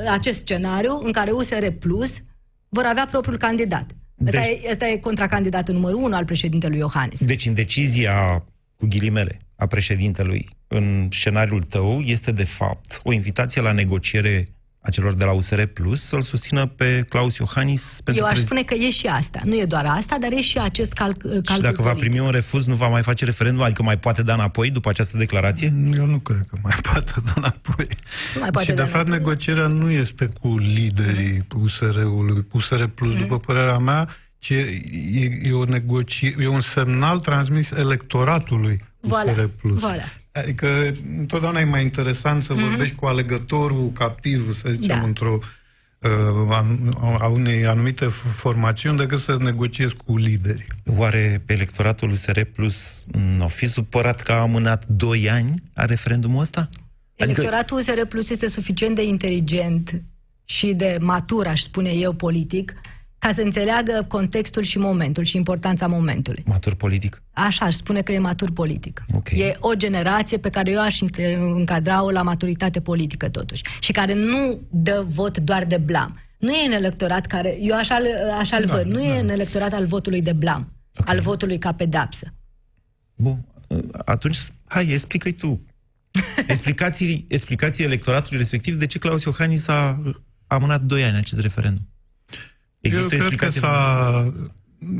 acest 0.09 0.39
scenariu 0.39 1.01
în 1.03 1.11
care 1.11 1.31
USR 1.31 1.67
Plus 1.79 2.13
vor 2.69 2.83
avea 2.85 3.07
propriul 3.11 3.37
candidat. 3.37 3.91
Deci, 4.15 4.35
asta, 4.35 4.49
e, 4.49 4.69
asta 4.71 4.87
e 4.87 4.97
contracandidatul 4.97 5.73
numărul 5.73 6.03
unu 6.03 6.15
al 6.15 6.25
președintelui 6.25 6.77
Iohannis. 6.77 7.23
Deci 7.23 7.45
în 7.45 7.53
decizia, 7.53 8.45
cu 8.75 8.87
ghilimele, 8.87 9.39
a 9.55 9.65
președintelui 9.65 10.49
în 10.67 11.07
scenariul 11.11 11.61
tău 11.61 11.99
este 11.99 12.31
de 12.31 12.43
fapt 12.43 13.01
o 13.03 13.11
invitație 13.11 13.61
la 13.61 13.71
negociere 13.71 14.47
a 14.89 14.91
celor 14.91 15.13
de 15.13 15.23
la 15.23 15.31
USR 15.31 15.61
Plus 15.63 16.01
să-l 16.03 16.21
susțină 16.21 16.65
pe 16.65 17.05
Claus 17.09 17.37
Iohannis 17.37 17.99
pentru 18.03 18.23
Eu 18.23 18.29
aș 18.29 18.31
prezi- 18.33 18.45
spune 18.45 18.61
că 18.63 18.73
e 18.73 18.89
și 18.89 19.07
asta. 19.07 19.39
Nu 19.43 19.55
e 19.55 19.65
doar 19.65 19.85
asta, 19.85 20.17
dar 20.19 20.31
e 20.31 20.41
și 20.41 20.57
acest 20.57 20.93
calc, 20.93 21.17
calcul 21.21 21.43
Și 21.55 21.61
dacă 21.61 21.81
va 21.81 21.89
politic. 21.89 22.09
primi 22.09 22.25
un 22.25 22.31
refuz, 22.31 22.65
nu 22.65 22.75
va 22.75 22.87
mai 22.87 23.01
face 23.01 23.25
referendum? 23.25 23.61
Adică 23.63 23.83
mai 23.83 23.97
poate 23.99 24.21
da 24.21 24.33
înapoi 24.33 24.69
după 24.69 24.89
această 24.89 25.17
declarație? 25.17 25.73
Eu 25.95 26.05
nu 26.05 26.17
cred 26.17 26.41
că 26.49 26.57
mai 26.63 26.75
poate 26.81 27.13
da 27.25 27.33
înapoi. 27.35 27.87
Nu 28.33 28.39
mai 28.39 28.49
poate 28.49 28.67
și, 28.69 28.73
de 28.75 28.81
da 28.81 28.87
fapt, 28.87 29.07
înapoi. 29.07 29.17
negocierea 29.17 29.67
nu 29.67 29.89
este 29.91 30.25
cu 30.41 30.57
liderii 30.57 31.47
USR-ului, 31.55 32.47
USR 32.51 32.83
Plus, 32.83 33.11
Mhm. 33.11 33.21
după 33.21 33.39
părerea 33.39 33.77
mea, 33.77 34.09
ci 34.37 34.49
e, 34.49 34.81
e, 35.13 35.39
e, 35.43 35.51
o 35.51 35.63
negocie, 35.65 36.35
e 36.39 36.47
un 36.47 36.61
semnal 36.61 37.19
transmis 37.19 37.71
electoratului 37.71 38.79
Voilà, 39.07 39.29
USR 39.31 39.43
Plus. 39.61 39.79
voilà. 39.91 40.18
Adică 40.39 40.95
întotdeauna 41.17 41.59
e 41.59 41.63
mai 41.63 41.81
interesant 41.81 42.43
să 42.43 42.53
vorbești 42.53 42.95
cu 42.95 43.05
alegătorul 43.05 43.91
captiv, 43.93 44.53
să 44.53 44.69
zicem, 44.69 44.95
Mhm. 44.95 44.99
Da. 44.99 45.07
într-o 45.07 45.37
uh, 45.99 46.55
a, 47.01 47.17
a 47.19 47.27
unei 47.27 47.65
anumite 47.65 48.05
f- 48.05 48.35
formațiuni 48.35 48.97
decât 48.97 49.19
să 49.19 49.37
negociezi 49.39 49.95
cu 50.05 50.17
liderii. 50.17 50.65
Oare 50.95 51.41
pe 51.45 51.53
electoratul 51.53 52.09
USR 52.11 52.41
Plus 52.41 53.05
nu 53.37 53.47
fi 53.47 53.67
supărat 53.67 54.21
că 54.21 54.31
a 54.31 54.39
amânat 54.41 54.85
2 54.87 55.29
ani 55.29 55.63
a 55.73 55.85
referendumul 55.85 56.41
ăsta? 56.41 56.69
Adică 57.19 57.39
Electoratul 57.39 57.77
USR 57.77 58.01
Plus 58.09 58.29
este 58.29 58.47
suficient 58.47 58.95
de 58.95 59.03
inteligent 59.03 60.01
și 60.45 60.73
de 60.73 60.97
matur, 61.01 61.47
aș 61.47 61.61
spune 61.61 61.89
eu, 61.89 62.13
politic, 62.13 62.73
ca 63.19 63.31
să 63.33 63.41
înțeleagă 63.41 64.05
contextul 64.07 64.63
și 64.63 64.77
momentul 64.77 65.23
și 65.23 65.35
importanța 65.35 65.87
momentului. 65.87 66.43
matur 66.45 66.75
politic. 66.75 67.21
Așa 67.31 67.65
aș 67.65 67.73
spune 67.75 68.01
că 68.01 68.11
e 68.11 68.19
matur 68.19 68.51
politic. 68.51 69.03
Ok. 69.13 69.29
E 69.29 69.55
o 69.59 69.73
generație 69.73 70.37
pe 70.37 70.49
care 70.49 70.71
eu 70.71 70.81
aș 70.81 70.99
încadra-o 71.39 72.11
la 72.11 72.21
maturitate 72.21 72.81
politică 72.81 73.29
totuși 73.29 73.61
și 73.79 73.91
care 73.91 74.13
nu 74.13 74.59
dă 74.69 75.05
vot 75.07 75.37
doar 75.37 75.65
de 75.65 75.77
blam. 75.77 76.19
Nu 76.37 76.51
e 76.51 76.65
în 76.65 76.71
electorat 76.71 77.25
care, 77.25 77.57
eu 77.61 77.75
așa-l, 77.75 78.05
așa-l 78.39 78.65
Da, 78.65 78.75
văd, 78.75 78.85
nu 78.85 78.99
e 78.99 79.19
în 79.19 79.29
electorat 79.29 79.73
al 79.73 79.85
votului 79.85 80.21
de 80.21 80.33
blam, 80.33 80.67
Ok. 80.99 81.09
al 81.09 81.19
votului 81.19 81.57
ca 81.57 81.73
pedapsă. 81.73 82.33
Bun, 83.15 83.45
atunci, 84.05 84.37
hai, 84.65 84.87
explică-i 84.87 85.31
tu. 85.31 85.61
Explicații, 86.47 87.25
explicații 87.29 87.83
electoratului 87.83 88.37
respectiv 88.37 88.75
de 88.77 88.85
ce 88.85 88.99
Claus 88.99 89.23
Iohannis 89.23 89.67
a 89.67 89.99
amânat 90.47 90.81
2 90.81 91.03
ani 91.03 91.17
acest 91.17 91.39
referendum. 91.41 91.87
Există 92.81 93.15
eu 93.15 93.21
o 93.21 93.25
cred 93.25 93.39
că 93.39 93.45
explicație? 93.45 93.59
s-a... 93.59 94.33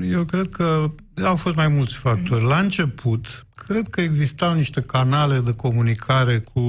Eu 0.02 0.24
cred 0.24 0.50
că 0.50 0.92
au 1.24 1.36
fost 1.36 1.56
mai 1.56 1.68
mulți 1.68 1.94
factori. 1.96 2.44
La 2.44 2.60
început, 2.60 3.46
cred 3.66 3.90
că 3.90 4.02
existau 4.02 4.54
niște 4.54 4.82
canale 4.82 5.40
de 5.40 5.52
comunicare 5.52 6.40
cu 6.40 6.62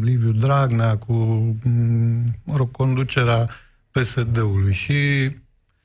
Liviu 0.00 0.32
Dragnea, 0.32 0.96
cu, 0.96 1.12
m, 1.62 2.24
mă 2.44 2.56
rog, 2.56 2.70
conducerea 2.70 3.48
PSD-ului. 3.90 4.74
Și 4.74 5.30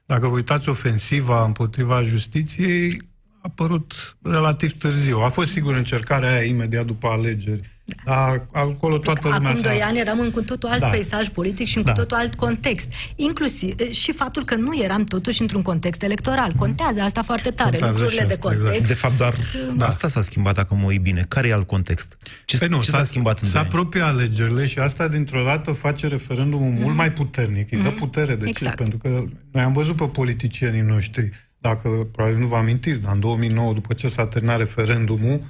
dacă 0.06 0.28
vă 0.28 0.36
uitați 0.36 0.70
ofensiva 0.70 1.46
împotriva 1.46 2.04
justiției, 2.04 3.02
a 3.28 3.40
apărut 3.42 4.18
relativ 4.22 4.72
târziu. 4.72 5.20
A 5.20 5.30
fost 5.30 5.52
sigur 5.52 5.76
încercarea 5.76 6.32
aia 6.32 6.44
imediat 6.44 6.86
după 6.86 7.08
alegeri. 7.08 7.70
Dar 8.06 8.46
acolo 8.52 8.98
toată 8.98 9.22
lumea 9.28 9.50
Acum 9.50 9.62
s-a... 9.62 9.70
doi 9.70 9.82
ani 9.82 10.00
eram 10.00 10.20
în 10.20 10.32
cu 10.32 10.42
totul 10.42 10.70
alt 10.70 10.80
Da. 10.80 10.88
peisaj 10.88 11.28
politic 11.28 11.68
și 11.68 11.78
în 11.78 11.84
Da. 11.84 11.92
cu 11.92 11.98
totul 12.00 12.18
alt 12.18 12.36
context. 12.36 12.88
Inclusiv 13.16 13.80
e, 13.80 13.92
și 13.92 14.12
faptul 14.14 14.44
că 14.46 14.56
nu 14.56 14.82
eram 14.84 15.04
totuși 15.04 15.42
într-un 15.42 15.62
context 15.62 16.04
electoral. 16.04 16.52
Contează 16.58 17.00
asta 17.02 17.22
foarte 17.22 17.50
tare. 17.50 17.70
Contează 17.78 17.92
Lucrurile 18.00 18.22
și 18.22 18.28
de 18.28 18.34
asta, 18.34 18.48
exact. 18.50 18.64
context. 18.66 18.88
De 18.92 18.98
fapt, 18.98 19.18
doar 19.18 19.36
Da. 19.76 19.86
asta 19.88 20.08
s-a 20.08 20.22
schimbat, 20.22 20.56
dacă 20.56 20.76
mă 20.76 20.86
uit 20.86 21.02
bine. 21.02 21.26
Care 21.28 21.48
e 21.48 21.54
alt 21.54 21.68
context? 21.68 22.18
Ce, 22.46 22.58
Păi 22.58 22.68
nu, 22.68 22.82
ce 22.82 22.90
s-a, 22.90 23.04
schimbat 23.04 23.40
în 23.40 23.46
Se 23.46 23.52
doi 23.52 23.62
ani? 23.62 23.70
apropie 23.70 24.02
alegerile 24.02 24.66
și 24.66 24.80
asta 24.80 25.08
dintr-o 25.08 25.44
dată 25.44 25.72
face 25.72 26.08
referendumul 26.08 26.72
mult 26.72 26.96
mai 26.96 27.12
puternic. 27.12 27.72
Îi 27.72 27.82
dă 27.82 27.90
putere. 27.90 28.36
De 28.36 28.48
Exact. 28.48 28.78
ce? 28.78 28.84
Pentru 28.84 28.98
că 28.98 29.24
noi 29.52 29.64
am 29.64 29.74
văzut 29.74 29.96
pe 29.96 30.06
politicienii 30.06 30.82
noștri, 30.82 31.30
dacă 31.58 31.90
probabil 32.12 32.38
nu 32.40 32.46
vă 32.48 32.56
amintiți, 32.56 33.02
dar 33.02 33.14
în 33.14 33.20
2009, 33.20 33.74
după 33.74 33.94
ce 33.94 34.08
s-a 34.08 34.26
terminat 34.26 34.58
referendumul, 34.58 35.42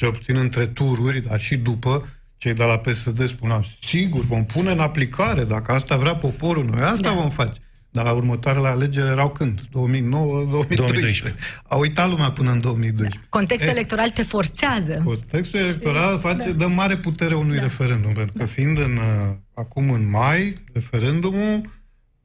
cel 0.00 0.12
puțin 0.12 0.36
între 0.36 0.66
tururi, 0.66 1.20
dar 1.20 1.40
și 1.40 1.56
după, 1.56 2.08
cei 2.36 2.52
de 2.52 2.62
la 2.62 2.78
PSD 2.78 3.26
spuneau, 3.28 3.64
sigur, 3.82 4.24
vom 4.24 4.44
pune 4.44 4.70
în 4.70 4.80
aplicare, 4.80 5.44
dacă 5.44 5.72
asta 5.72 5.96
vrea 5.96 6.14
poporul, 6.14 6.64
noi 6.64 6.80
asta 6.80 7.08
Da. 7.08 7.14
vom 7.14 7.30
face. 7.30 7.60
Dar 7.90 8.04
la 8.04 8.12
următoarele 8.12 8.68
alegeri 8.68 9.06
erau 9.08 9.30
când? 9.30 9.60
2009-2012. 9.60 9.68
2012. 9.70 11.34
A 11.68 11.76
uitat 11.76 12.08
lumea 12.08 12.30
până 12.30 12.50
în 12.50 12.60
2012. 12.60 13.26
Contextul 13.28 13.68
E, 13.68 13.70
electoral 13.70 14.08
te 14.10 14.22
forțează. 14.22 15.02
Contextul 15.04 15.58
electoral 15.58 16.18
face, 16.18 16.52
dă 16.52 16.66
mare 16.66 16.96
putere 16.96 17.34
unui 17.34 17.56
Da. 17.56 17.62
referendum, 17.62 18.12
pentru 18.12 18.38
că 18.38 18.44
fiind 18.44 18.78
în, 18.78 18.96
uh, 18.96 19.36
acum 19.54 19.90
în 19.90 20.10
mai, 20.10 20.56
referendumul, 20.72 21.70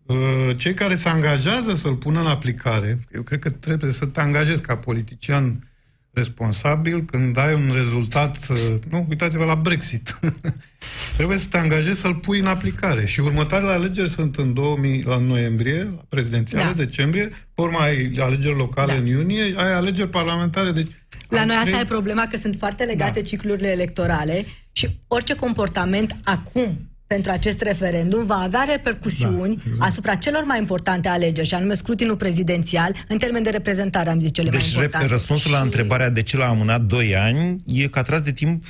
uh, 0.05 0.17
cei 0.57 0.73
care 0.73 0.95
se 0.95 1.09
angajează 1.09 1.73
să-l 1.73 1.95
pună 1.95 2.19
în 2.19 2.27
aplicare, 2.27 3.07
eu 3.13 3.21
cred 3.21 3.39
că 3.39 3.49
trebuie 3.49 3.91
să 3.91 4.05
te 4.05 4.21
angajezi 4.21 4.61
ca 4.61 4.77
politician 4.77 5.69
responsabil 6.15 7.01
când 7.01 7.37
ai 7.37 7.53
un 7.53 7.71
rezultat, 7.73 8.37
uh, 8.49 8.57
nu, 8.89 9.05
uitați-vă 9.09 9.43
la 9.45 9.55
Brexit. 9.55 10.19
trebuie 11.15 11.37
să 11.37 11.47
te 11.49 11.57
angajezi 11.57 11.99
să-l 11.99 12.15
pui 12.15 12.39
în 12.39 12.45
aplicare. 12.45 13.05
Și 13.05 13.19
următoarele 13.19 13.71
alegeri 13.71 14.09
sunt 14.09 14.35
în 14.35 14.53
2000, 14.53 15.03
la 15.05 15.17
noiembrie, 15.17 15.83
la 15.83 16.05
prezidențiale, 16.09 16.63
Da. 16.65 16.71
decembrie, 16.83 17.25
pe 17.53 17.61
urmă 17.61 17.77
ai 17.79 18.11
alegeri 18.19 18.57
locale 18.57 18.91
Da. 18.91 18.97
în 18.99 19.05
iunie, 19.05 19.41
ai 19.57 19.73
alegeri 19.73 20.09
parlamentare, 20.09 20.71
deci 20.71 20.91
La 21.29 21.39
am 21.39 21.47
noi 21.47 21.55
asta 21.55 21.69
trei- 21.69 21.81
e 21.81 21.85
problema, 21.85 22.27
că 22.27 22.37
sunt 22.37 22.55
foarte 22.57 22.83
legate 22.83 23.19
Da. 23.19 23.25
ciclurile 23.25 23.67
electorale 23.67 24.45
și 24.71 24.99
orice 25.07 25.35
comportament 25.35 26.15
acum 26.23 26.89
pentru 27.07 27.31
acest 27.31 27.61
referendum 27.61 28.25
va 28.25 28.35
avea 28.35 28.63
repercusiuni 28.69 29.55
Da, 29.55 29.61
exact. 29.65 29.81
asupra 29.89 30.15
celor 30.15 30.43
mai 30.43 30.59
importante 30.59 31.07
alegeri, 31.07 31.47
și 31.47 31.53
anume 31.53 31.73
scrutinul 31.73 32.17
prezidențial, 32.17 32.95
în 33.07 33.17
termen 33.17 33.43
de 33.43 33.49
reprezentare, 33.49 34.09
am 34.09 34.19
zis 34.19 34.31
cele 34.33 34.49
mai 34.49 34.57
Deci, 34.59 34.71
importante. 34.71 35.05
rep- 35.07 35.09
răspunsul 35.09 35.51
la 35.51 35.57
Și- 35.57 35.63
întrebarea 35.63 36.09
de 36.09 36.21
ce 36.21 36.37
l-a 36.37 36.47
amânat 36.47 36.81
2 36.81 37.15
ani 37.15 37.63
e 37.67 37.87
că 37.87 37.99
a 37.99 38.01
tras 38.01 38.21
de 38.21 38.31
timp 38.31 38.63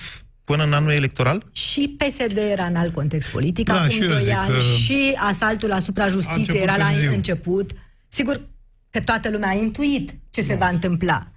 până 0.44 0.63
în 0.63 0.74
anul 0.74 0.92
electoral? 0.92 1.46
Și 1.51 1.96
PSD 1.98 2.38
era 2.38 2.65
în 2.65 2.75
alt 2.75 2.94
context 2.94 3.27
politic, 3.30 3.65
Da, 3.65 3.75
acum 3.80 3.89
și 3.89 4.01
eu 4.01 4.08
doi 4.08 4.24
zic 4.24 4.34
ani, 4.38 4.48
că 4.54 4.60
și 4.60 5.15
asaltul 5.18 5.72
asupra 5.72 6.08
justiției 6.08 6.39
început 6.48 6.62
era 6.63 6.77
la 6.77 6.89
târziu. 6.89 7.12
început. 7.12 7.72
Sigur 8.08 8.42
că 8.89 9.00
toată 9.00 9.30
lumea 9.30 9.50
a 9.50 9.54
intuit 9.54 10.10
ce 10.30 10.42
Da. 10.42 10.48
se 10.48 10.56
va 10.56 10.68
întâmpla. 10.68 11.27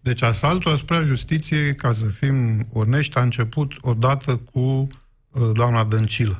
Deci 0.00 0.22
asaltul 0.22 0.72
asupra 0.72 1.02
justiției, 1.04 1.74
ca 1.74 1.92
să 1.92 2.04
fim 2.06 2.66
onești, 2.72 3.16
a 3.16 3.22
început 3.22 3.72
odată 3.80 4.36
cu 4.52 4.58
uh, 4.60 4.86
doamna 5.52 5.84
Dăncilă. 5.84 6.38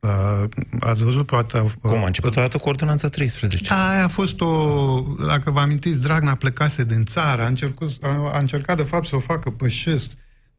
Uh, 0.00 0.44
ați 0.80 1.04
văzut 1.04 1.26
poate... 1.26 1.58
Uh, 1.58 1.70
Cum 1.80 2.02
a 2.02 2.06
început 2.06 2.36
odată 2.36 2.58
cu 2.58 2.68
ordonanța 2.68 3.08
13? 3.08 3.62
Da, 3.68 3.88
aia 3.88 4.04
a 4.04 4.08
fost 4.08 4.40
o... 4.40 5.04
Dacă 5.26 5.50
vă 5.50 5.60
amintiți, 5.60 6.00
Dragnea 6.00 6.34
plecase 6.34 6.84
din 6.84 7.04
țară, 7.04 7.42
a 7.42 7.46
încercat, 7.46 7.88
a, 8.00 8.30
a 8.32 8.38
încercat 8.38 8.76
de 8.76 8.82
fapt 8.82 9.06
să 9.06 9.16
o 9.16 9.20
facă 9.20 9.50
pe 9.50 9.68
șest 9.68 10.10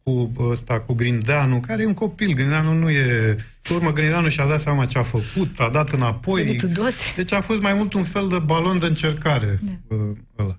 cu 0.03 0.31
ăsta, 0.39 0.79
cu 0.79 0.93
Grindeanu, 0.93 1.59
care 1.59 1.81
e 1.81 1.85
un 1.85 1.93
copil. 1.93 2.33
Grindeanu 2.33 2.73
nu 2.73 2.89
e... 2.89 3.35
Pe 3.61 3.73
urmă, 3.73 3.91
Grindeanu 3.91 4.29
și-a 4.29 4.45
dat 4.45 4.59
seama 4.59 4.85
ce 4.85 4.97
a 4.97 5.03
făcut, 5.03 5.59
a 5.59 5.69
dat 5.69 5.89
înapoi. 5.89 6.45
Cu 6.45 6.67
Tudose. 6.67 7.13
Deci 7.15 7.31
a 7.31 7.41
fost 7.41 7.61
mai 7.61 7.73
mult 7.73 7.93
un 7.93 8.03
fel 8.03 8.27
de 8.27 8.39
balon 8.39 8.79
de 8.79 8.85
încercare. 8.85 9.59
Da. 9.87 9.95
Ăla. 10.37 10.55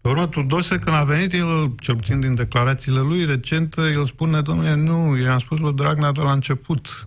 Pe 0.00 0.08
urmă, 0.08 0.26
Tudose, 0.26 0.78
când 0.78 0.96
a 0.96 1.04
venit, 1.04 1.32
el, 1.32 1.74
cel 1.80 1.94
puțin 1.94 2.20
din 2.20 2.34
declarațiile 2.34 3.00
lui 3.00 3.24
recente, 3.24 3.80
el 3.80 4.06
spune, 4.06 4.40
domnule, 4.40 4.74
nu, 4.74 5.18
eu 5.18 5.30
am 5.30 5.38
spus 5.38 5.58
lui 5.58 5.72
Dragnea 5.72 6.12
de 6.12 6.20
la 6.20 6.32
început, 6.32 7.04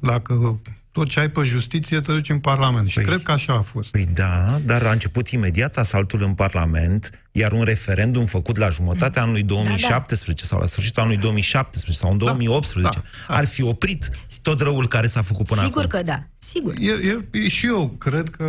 dacă 0.00 0.60
tot 0.92 1.08
ce 1.08 1.20
ai 1.20 1.30
pe 1.30 1.42
justiție 1.42 2.00
te 2.00 2.12
duci 2.12 2.28
în 2.30 2.38
Parlament. 2.38 2.88
Și 2.88 3.00
Păi- 3.00 3.04
cred 3.04 3.22
că 3.22 3.32
așa 3.32 3.52
a 3.52 3.60
fost. 3.60 3.90
Păi 3.90 4.08
da, 4.14 4.60
dar 4.66 4.82
a 4.86 4.90
început 4.90 5.28
imediat 5.28 5.76
asaltul 5.76 6.22
în 6.22 6.34
Parlament, 6.34 7.10
iar 7.32 7.52
un 7.52 7.62
referendum 7.62 8.24
făcut 8.24 8.56
la 8.56 8.68
jumătatea 8.68 9.22
anului 9.22 9.42
2017 9.42 10.44
sau 10.44 10.58
la 10.60 10.66
sfârșitul 10.66 11.02
anului 11.02 11.20
2017 11.20 12.02
sau 12.02 12.10
în 12.12 12.18
2018 12.18 13.02
da. 13.28 13.34
ar 13.34 13.44
fi 13.46 13.62
oprit 13.62 14.08
tot 14.42 14.60
răul 14.60 14.88
care 14.88 15.06
s-a 15.06 15.22
făcut 15.22 15.46
până 15.46 15.62
Sigur 15.62 15.84
acum. 15.84 15.98
că 15.98 16.02
da, 16.04 16.22
sigur. 16.38 16.74
Eu, 16.78 16.96
eu, 17.04 17.48
și 17.48 17.66
eu 17.66 17.88
cred 17.98 18.28
că 18.28 18.44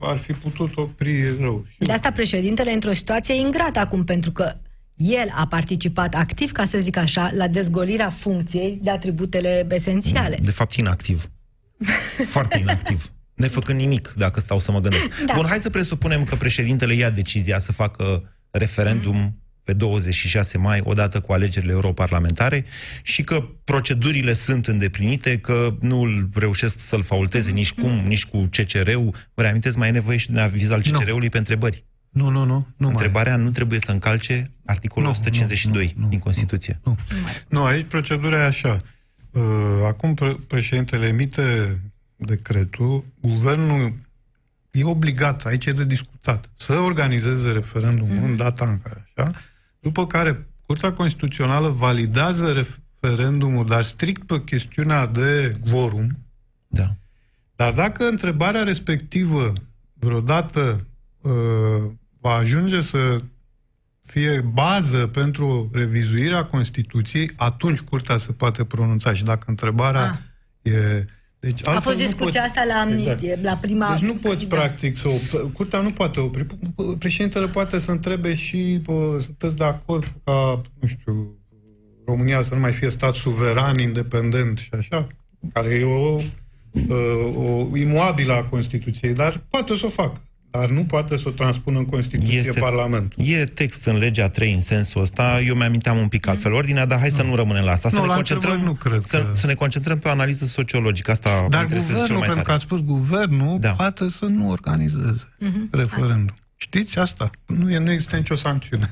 ar 0.00 0.16
fi 0.16 0.32
putut 0.32 0.76
opri 0.76 1.36
rău. 1.40 1.64
Și 1.68 1.78
De 1.78 1.92
asta 1.92 2.10
președintele 2.12 2.70
e 2.70 2.74
într-o 2.74 2.92
situație 2.92 3.34
ingrată 3.34 3.78
acum, 3.78 4.04
pentru 4.04 4.30
că 4.30 4.54
el 4.96 5.32
a 5.34 5.46
participat 5.46 6.14
activ, 6.14 6.52
ca 6.52 6.64
să 6.64 6.78
zic 6.78 6.96
așa, 6.96 7.30
la 7.34 7.48
dezgolirea 7.48 8.10
funcției 8.10 8.78
de 8.82 8.90
atributele 8.90 9.66
esențiale. 9.70 10.38
De 10.42 10.50
fapt, 10.50 10.72
inactiv. 10.74 11.30
Foarte 12.26 12.58
inactiv. 12.58 13.12
Nefăcând 13.34 13.78
nimic, 13.78 14.12
dacă 14.16 14.40
stau 14.40 14.58
să 14.58 14.72
mă 14.72 14.80
gândesc. 14.80 15.24
Da. 15.26 15.32
Bun, 15.34 15.46
hai 15.46 15.58
să 15.58 15.70
presupunem 15.70 16.24
că 16.24 16.34
președintele 16.34 16.94
ia 16.94 17.10
decizia 17.10 17.58
să 17.58 17.72
facă 17.72 18.32
referendum 18.50 19.42
pe 19.68 19.74
26 19.74 20.58
mai, 20.58 20.80
odată 20.84 21.20
cu 21.20 21.32
alegerile 21.32 21.72
europarlamentare, 21.72 22.64
și 23.02 23.22
că 23.22 23.48
procedurile 23.64 24.32
sunt 24.32 24.66
îndeplinite, 24.66 25.38
că 25.38 25.76
nu 25.80 26.00
îl 26.00 26.28
reușesc 26.34 26.80
să-l 26.80 27.02
faulteze 27.02 27.50
nici 27.50 27.72
cum, 27.72 27.90
nici 27.90 28.24
cu 28.24 28.48
CCR-ul. 28.50 29.14
Vă 29.34 29.42
reamintesc, 29.42 29.76
mai 29.76 29.88
e 29.88 29.90
nevoie 29.90 30.16
și 30.16 30.30
de 30.30 30.40
aviz 30.40 30.70
al 30.70 30.80
CCR-ului 30.80 31.28
pe 31.28 31.38
întrebări. 31.38 31.84
Nu, 32.10 32.28
nu, 32.28 32.44
nu. 32.44 32.66
nu 32.76 32.88
Întrebarea 32.88 33.36
nu 33.36 33.50
trebuie 33.50 33.78
să 33.80 33.90
încalce 33.90 34.50
articolul 34.64 35.08
Nu, 35.08 35.14
152 35.14 35.92
nu, 35.96 36.02
nu, 36.02 36.08
din 36.08 36.18
Constituție. 36.18 36.80
Nu. 36.84 36.96
nu, 37.48 37.64
aici 37.64 37.86
procedura 37.86 38.40
e 38.40 38.44
așa. 38.44 38.80
Uh, 39.30 39.82
acum 39.86 40.14
pre- 40.14 40.36
președintele 40.46 41.06
emite 41.06 41.80
decretul, 42.16 43.04
guvernul 43.20 43.92
e 44.70 44.84
obligat, 44.84 45.44
aici 45.46 45.66
e 45.66 45.70
de 45.70 45.84
discutat, 45.84 46.50
să 46.56 46.72
organizeze 46.72 47.50
referendumul 47.50 48.16
mm. 48.16 48.24
în 48.24 48.36
data 48.36 48.68
în 48.68 48.78
care, 48.82 49.10
așa, 49.16 49.32
după 49.80 50.06
care 50.06 50.46
Curtea 50.66 50.92
Constituțională 50.92 51.68
validează 51.68 52.52
referendumul, 52.52 53.66
dar 53.66 53.82
strict 53.82 54.26
pe 54.26 54.42
chestiunea 54.44 55.06
de 55.06 55.52
quorum. 55.70 56.18
Da. 56.66 56.94
Dar 57.56 57.72
dacă 57.72 58.08
întrebarea 58.08 58.62
respectivă 58.62 59.52
vreodată 59.92 60.86
uh, 61.20 61.90
va 62.20 62.32
ajunge 62.32 62.80
să 62.80 63.22
fie 64.10 64.40
bază 64.52 65.06
pentru 65.06 65.70
revizuirea 65.72 66.44
Constituției, 66.44 67.30
atunci 67.36 67.78
Curtea 67.80 68.16
se 68.16 68.32
poate 68.32 68.64
pronunța. 68.64 69.12
Și 69.14 69.22
dacă 69.22 69.44
întrebarea 69.46 70.20
Ah. 70.64 70.72
e... 70.72 71.04
Deci, 71.40 71.66
A 71.66 71.70
altfel 71.70 71.82
fost 71.92 71.96
nu 71.96 72.02
discuția 72.04 72.40
poți- 72.42 72.58
asta 72.58 72.74
la 72.74 72.80
amnistie, 72.80 73.14
Exact. 73.28 73.42
la 73.42 73.56
prima... 73.60 73.90
Deci 73.90 74.08
nu 74.08 74.14
poți, 74.14 74.46
Da. 74.46 74.56
practic, 74.56 74.96
să 74.96 75.08
op- 75.08 75.52
Curtea 75.52 75.80
nu 75.80 75.90
poate 75.90 76.20
opri. 76.20 76.46
Președintele 76.98 77.48
poate 77.48 77.78
să 77.78 77.90
întrebe 77.90 78.34
și 78.34 78.80
bă, 78.82 79.18
sunteți 79.20 79.56
de 79.56 79.64
acord 79.64 80.12
ca, 80.24 80.60
nu 80.80 80.88
știu, 80.88 81.36
România 82.06 82.42
să 82.42 82.54
nu 82.54 82.60
mai 82.60 82.72
fie 82.72 82.88
stat 82.90 83.14
suveran, 83.14 83.78
independent 83.78 84.58
și 84.58 84.68
așa, 84.78 85.06
care 85.52 85.68
e 85.68 85.84
o, 85.84 86.20
uh, 86.72 87.34
o 87.70 87.76
imuabilă 87.76 88.32
a 88.32 88.44
Constituției, 88.44 89.12
dar 89.12 89.40
poate 89.50 89.76
să 89.76 89.86
o 89.86 89.88
facă. 89.88 90.20
Dar 90.50 90.68
nu 90.70 90.84
poate 90.84 91.16
să 91.16 91.22
o 91.26 91.30
transpună 91.30 91.78
în 91.78 91.84
Constituție 91.84 92.38
Este- 92.38 92.60
Parlamentul. 92.60 93.26
E 93.26 93.44
text 93.44 93.84
în 93.84 93.96
legea 93.96 94.28
3 94.28 94.52
în 94.54 94.60
sensul 94.60 95.00
ăsta, 95.00 95.40
eu 95.40 95.54
mi-aminteam 95.54 95.96
un 95.96 96.08
pic 96.08 96.26
altfel 96.26 96.52
ordinea, 96.52 96.86
dar 96.86 96.98
hai 96.98 97.10
să 97.10 97.22
nu 97.22 97.34
rămânem 97.34 97.64
la 97.64 97.70
asta, 97.72 97.88
să, 97.88 97.94
Nu, 97.94 98.00
ne, 98.00 98.06
la 98.08 98.14
concentrăm, 98.14 98.52
întrebări 98.52 98.76
nu 98.82 98.90
cred 98.90 99.02
să, 99.04 99.16
că- 99.26 99.34
să 99.34 99.46
ne 99.46 99.54
concentrăm 99.54 99.98
pe 99.98 100.08
o 100.08 100.10
analiză 100.10 100.46
sociologică. 100.46 101.10
Asta 101.10 101.30
mă 101.42 101.48
Dar 101.48 101.62
interesează 101.62 102.04
cel 102.06 102.14
guvernul, 102.16 102.18
mai 102.18 102.26
pentru 102.26 102.42
că 102.44 102.50
tare. 102.50 102.54
ați 102.56 102.64
spus 102.64 102.80
guvernul, 102.82 103.60
Da. 103.60 103.68
da. 103.68 103.74
poate 103.74 104.08
să 104.10 104.24
nu 104.24 104.50
organizeze 104.50 105.28
referendum. 105.70 106.34
Știți 106.56 106.98
asta? 106.98 107.30
Nu, 107.46 107.70
e, 107.72 107.78
nu 107.78 107.90
există 107.92 108.16
nicio 108.16 108.34
sancțiune. 108.34 108.90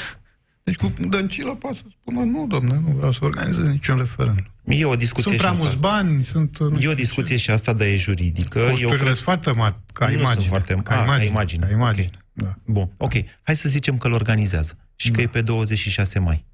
deci 0.64 0.76
cu 0.76 0.92
Dăncilă 1.08 1.54
poate 1.54 1.76
să 1.76 1.82
spună, 2.00 2.20
nu, 2.24 2.46
domne, 2.48 2.80
nu 2.84 2.92
vreau 2.96 3.12
să 3.12 3.18
organizez 3.22 3.66
niciun 3.68 3.96
referendum. 3.96 4.46
E 4.70 4.84
o 4.84 4.96
discuție 4.96 5.22
Sunt 5.22 5.34
și 5.34 5.40
prea 5.40 5.50
asta. 5.50 5.62
mulți 5.62 5.78
bani, 5.78 6.24
sunt... 6.24 6.58
nu 6.58 6.72
E 6.74 6.76
știu 6.76 6.90
o 6.90 6.94
discuție 6.94 7.36
și 7.36 7.50
asta 7.50 7.72
de 7.72 7.96
juridică. 7.96 8.58
ce. 8.58 8.64
Eu 8.64 8.68
Costurile 8.70 8.96
cred... 8.96 9.12
sunt 9.12 9.18
foarte 9.24 9.50
mari, 9.52 9.74
ca 9.92 10.06
Nu 10.06 10.12
imagine. 10.12 10.32
sunt 10.34 10.44
foarte- 10.46 10.74
ca, 10.74 10.94
a, 10.94 10.96
ca 10.98 11.02
imagine 11.04 11.26
imagine, 11.30 11.66
Ca 11.66 11.72
imagine. 11.72 12.06
ok. 12.12 12.18
Da. 12.32 12.54
Bun, 12.64 12.90
ok. 12.96 13.12
Hai 13.42 13.56
să 13.56 13.68
zicem 13.68 13.98
că 13.98 14.06
îl 14.06 14.12
organizează 14.12 14.78
și 14.96 15.10
că 15.10 15.16
Da. 15.16 15.22
e 15.22 15.26
pe 15.26 15.40
26 15.40 16.18
mai. 16.18 16.44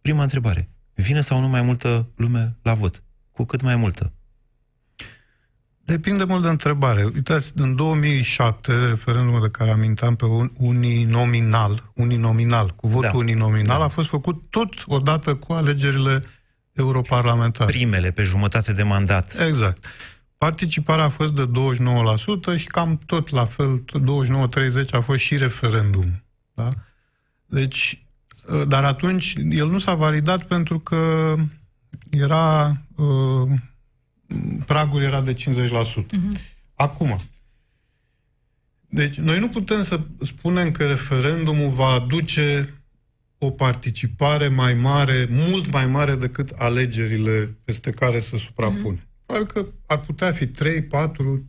Prima 0.00 0.22
întrebare. 0.22 0.68
Vine 0.94 1.20
sau 1.20 1.40
nu 1.40 1.48
mai 1.48 1.62
multă 1.62 2.08
lume 2.16 2.56
la 2.62 2.74
vot? 2.74 3.02
Cu 3.32 3.44
cât 3.44 3.62
mai 3.62 3.76
multă? 3.76 4.12
Depinde 5.84 6.24
mult 6.24 6.42
de 6.42 6.48
întrebare. 6.48 7.04
Uitați, 7.04 7.52
în 7.56 7.76
2007, 7.76 8.72
referendumul 8.86 9.40
de 9.42 9.48
care 9.48 9.70
aminteam 9.70 10.16
pe 10.16 10.24
un 10.24 10.50
uninominal, 10.56 11.90
uninominal, 11.94 12.68
cu 12.76 12.88
votul 12.88 13.10
Da. 13.12 13.16
uninominal, 13.16 13.78
Da. 13.78 13.84
a 13.84 13.88
fost 13.88 14.08
făcut 14.08 14.42
tot 14.50 14.74
odată 14.86 15.34
cu 15.34 15.52
alegerile 15.52 16.22
europarlamentare. 16.72 17.70
Primele 17.70 18.10
pe 18.10 18.22
jumătate 18.22 18.72
de 18.72 18.82
mandat. 18.82 19.40
Exact. 19.46 19.86
Participarea 20.38 21.04
a 21.04 21.08
fost 21.08 21.32
de 21.32 21.50
29% 22.54 22.56
și 22.56 22.66
cam 22.66 22.98
tot 23.06 23.30
la 23.30 23.44
fel, 23.44 23.84
29-30 24.86 24.90
a 24.90 25.00
fost 25.00 25.20
și 25.20 25.36
referendum. 25.36 26.22
Da? 26.54 26.68
Deci, 27.46 28.02
ă, 28.48 28.64
dar 28.64 28.84
atunci 28.84 29.32
el 29.48 29.68
nu 29.68 29.78
s-a 29.78 29.94
validat 29.94 30.46
pentru 30.46 30.78
că 30.78 31.34
era 32.10 32.76
uh, 32.94 33.48
pragul 34.66 35.02
era 35.02 35.20
de 35.20 35.34
50%. 35.34 35.36
Acum, 36.74 37.20
deci 38.88 39.16
noi 39.16 39.38
nu 39.38 39.48
putem 39.48 39.82
să 39.82 40.00
spunem 40.20 40.70
că 40.70 40.86
referendumul 40.86 41.68
va 41.68 41.86
aduce 41.86 42.74
o 43.42 43.50
participare 43.50 44.48
mai 44.48 44.74
mare, 44.74 45.26
mult 45.30 45.72
mai 45.72 45.86
mare 45.86 46.14
decât 46.14 46.50
alegerile 46.50 47.56
peste 47.64 47.90
care 47.90 48.18
se 48.18 48.36
suprapune. 48.36 48.98
Probabil 49.26 49.52
că 49.52 49.66
ar 49.86 50.00
putea 50.00 50.32
fi 50.32 50.46
3, 50.46 50.82
4, 50.82 51.44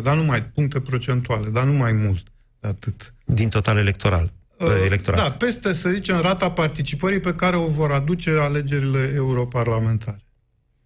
5%, 0.00 0.02
dar 0.02 0.16
nu 0.16 0.24
mai 0.24 0.42
puncte 0.42 0.80
procentuale, 0.80 1.48
dar 1.48 1.64
nu 1.64 1.72
mai 1.72 1.92
mult 1.92 2.22
de 2.60 2.68
atât. 2.68 3.14
Din 3.24 3.48
total 3.48 3.76
electoral. 3.76 4.32
Uh, 4.58 4.68
electorat. 4.84 5.20
Da, 5.20 5.30
peste, 5.30 5.72
să 5.72 5.90
zicem, 5.90 6.20
rata 6.20 6.50
participării 6.50 7.20
pe 7.20 7.34
care 7.34 7.56
o 7.56 7.66
vor 7.66 7.90
aduce 7.92 8.30
alegerile 8.30 9.12
europarlamentare. 9.14 10.22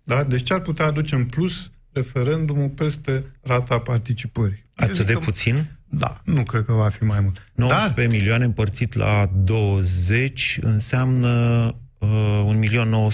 Da? 0.03 0.25
Deci 0.25 0.43
ce 0.43 0.53
ar 0.53 0.61
putea 0.61 0.87
aduce 0.87 1.15
în 1.15 1.25
plus 1.25 1.71
referendumul 1.93 2.69
peste 2.69 3.25
rata 3.41 3.79
participării? 3.79 4.65
Eu 4.77 4.85
Atât 4.87 4.97
zic 4.97 5.07
de 5.07 5.13
că- 5.13 5.19
puțin? 5.19 5.67
Da, 5.99 6.21
nu 6.25 6.43
cred 6.43 6.65
că 6.65 6.73
va 6.73 6.89
fi 6.89 7.05
mai 7.05 7.21
mult. 7.21 7.51
19 7.55 8.01
Dar, 8.01 8.07
milioane 8.07 8.45
împărțit 8.45 8.95
la 8.95 9.31
20 9.45 10.59
înseamnă 10.61 11.75
uh, 11.99 12.09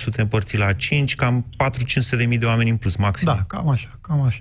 1.900.000 0.07 0.17
împărțit 0.17 0.59
la 0.59 0.73
5, 0.73 1.15
cam 1.15 1.47
400 1.57 2.17
de 2.17 2.25
mii 2.25 2.39
de 2.39 2.47
oameni 2.47 2.71
în 2.71 2.77
plus, 2.77 2.97
maxim. 2.97 3.27
da, 3.27 3.45
cam 3.47 3.71
așa, 3.71 3.89
cam 4.01 4.21
așa. 4.21 4.41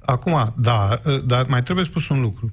Acum, 0.00 0.54
da, 0.56 0.98
dar 1.24 1.46
mai 1.46 1.62
trebuie 1.62 1.84
spus 1.84 2.08
un 2.08 2.20
lucru. 2.20 2.52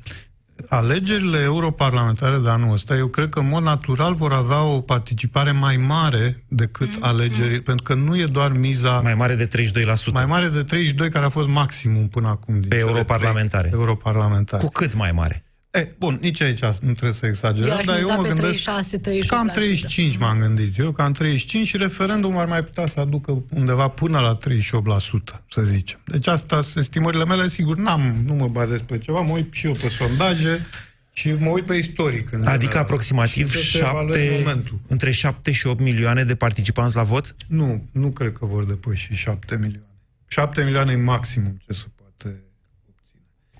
Alegerile 0.69 1.39
europarlamentare 1.39 2.37
de 2.37 2.49
anul 2.49 2.73
ăsta, 2.73 2.95
eu 2.95 3.07
cred 3.07 3.29
că 3.29 3.39
în 3.39 3.47
mod 3.47 3.63
natural 3.63 4.13
vor 4.13 4.33
avea 4.33 4.63
o 4.63 4.81
participare 4.81 5.51
mai 5.51 5.77
mare 5.77 6.43
decât 6.47 6.89
alegerile, 6.99 7.59
pentru 7.59 7.83
că 7.83 7.93
nu 7.93 8.17
e 8.17 8.25
doar 8.25 8.51
miza 8.51 8.99
Mai 9.01 9.15
mare 9.15 9.35
de 9.35 9.47
32%. 9.47 10.11
mai 10.11 10.25
mare 10.25 10.47
de 10.47 10.63
32, 10.63 11.09
care 11.09 11.25
a 11.25 11.29
fost 11.29 11.47
maximum 11.47 12.07
până 12.07 12.27
acum. 12.27 12.59
Din 12.59 12.69
Pe 12.69 12.75
cele 12.75 12.89
europarlamentare. 12.89 13.67
trei 13.67 13.79
Europarlamentare. 13.79 14.63
Cu 14.63 14.69
cât 14.69 14.93
mai 14.93 15.11
mare? 15.11 15.44
E, 15.75 15.87
bun, 15.97 16.17
nici 16.21 16.41
aici 16.41 16.59
nu 16.59 16.91
trebuie 16.91 17.11
să 17.11 17.25
exagerăm, 17.25 17.71
Eu 17.71 17.77
aș 17.77 17.85
dar 17.85 17.95
eu 17.97 18.01
miza 18.01 18.15
mă 18.15 18.21
pe 18.21 18.27
gândesc 18.27 18.63
36, 18.63 19.21
38%. 19.23 19.27
cam 19.27 19.47
35 19.47 20.17
m-am 20.17 20.39
gândit 20.39 20.77
eu, 20.77 20.91
cam 20.91 21.11
35 21.11 21.67
și 21.67 21.77
referendumul 21.77 22.39
ar 22.39 22.45
mai 22.45 22.63
putea 22.63 22.87
să 22.87 22.99
aducă 22.99 23.43
undeva 23.49 23.87
până 23.87 24.19
la 24.19 24.37
38%, 24.37 25.41
să 25.49 25.61
zicem. 25.61 25.99
Deci 26.05 26.27
asta 26.27 26.61
sunt 26.61 26.83
estimările 26.83 27.25
mele, 27.25 27.47
sigur, 27.47 27.77
n-am, 27.77 28.23
nu 28.27 28.33
mă 28.33 28.47
bazez 28.47 28.81
pe 28.81 28.97
ceva, 28.97 29.19
mă 29.19 29.31
uit 29.33 29.53
și 29.53 29.65
eu 29.65 29.71
pe 29.71 29.87
sondaje 29.89 30.65
și 31.13 31.31
mă 31.39 31.49
uit 31.49 31.65
pe 31.65 31.75
istoric. 31.75 32.31
în 32.31 32.39
Adică 32.41 32.57
general. 32.61 32.81
aproximativ 32.83 33.31
Și 33.31 33.43
trebuie 33.43 33.61
să 33.63 33.77
evaluez 33.77 34.19
7, 34.21 34.37
momentul. 34.43 34.79
între 34.87 35.11
7 35.11 35.51
și 35.51 35.67
8 35.67 35.79
milioane 35.79 36.23
de 36.23 36.35
participanți 36.35 36.95
la 36.95 37.03
vot? 37.03 37.35
Nu, 37.47 37.85
nu 37.91 38.07
cred 38.09 38.31
că 38.39 38.45
vor 38.45 38.63
depăși 38.65 39.13
7 39.13 39.55
milioane. 39.55 39.79
7 40.27 40.63
milioane 40.63 40.91
e 40.91 40.95
maximum 40.95 41.61
ce 41.67 41.73
se 41.73 41.83
poate 41.83 41.94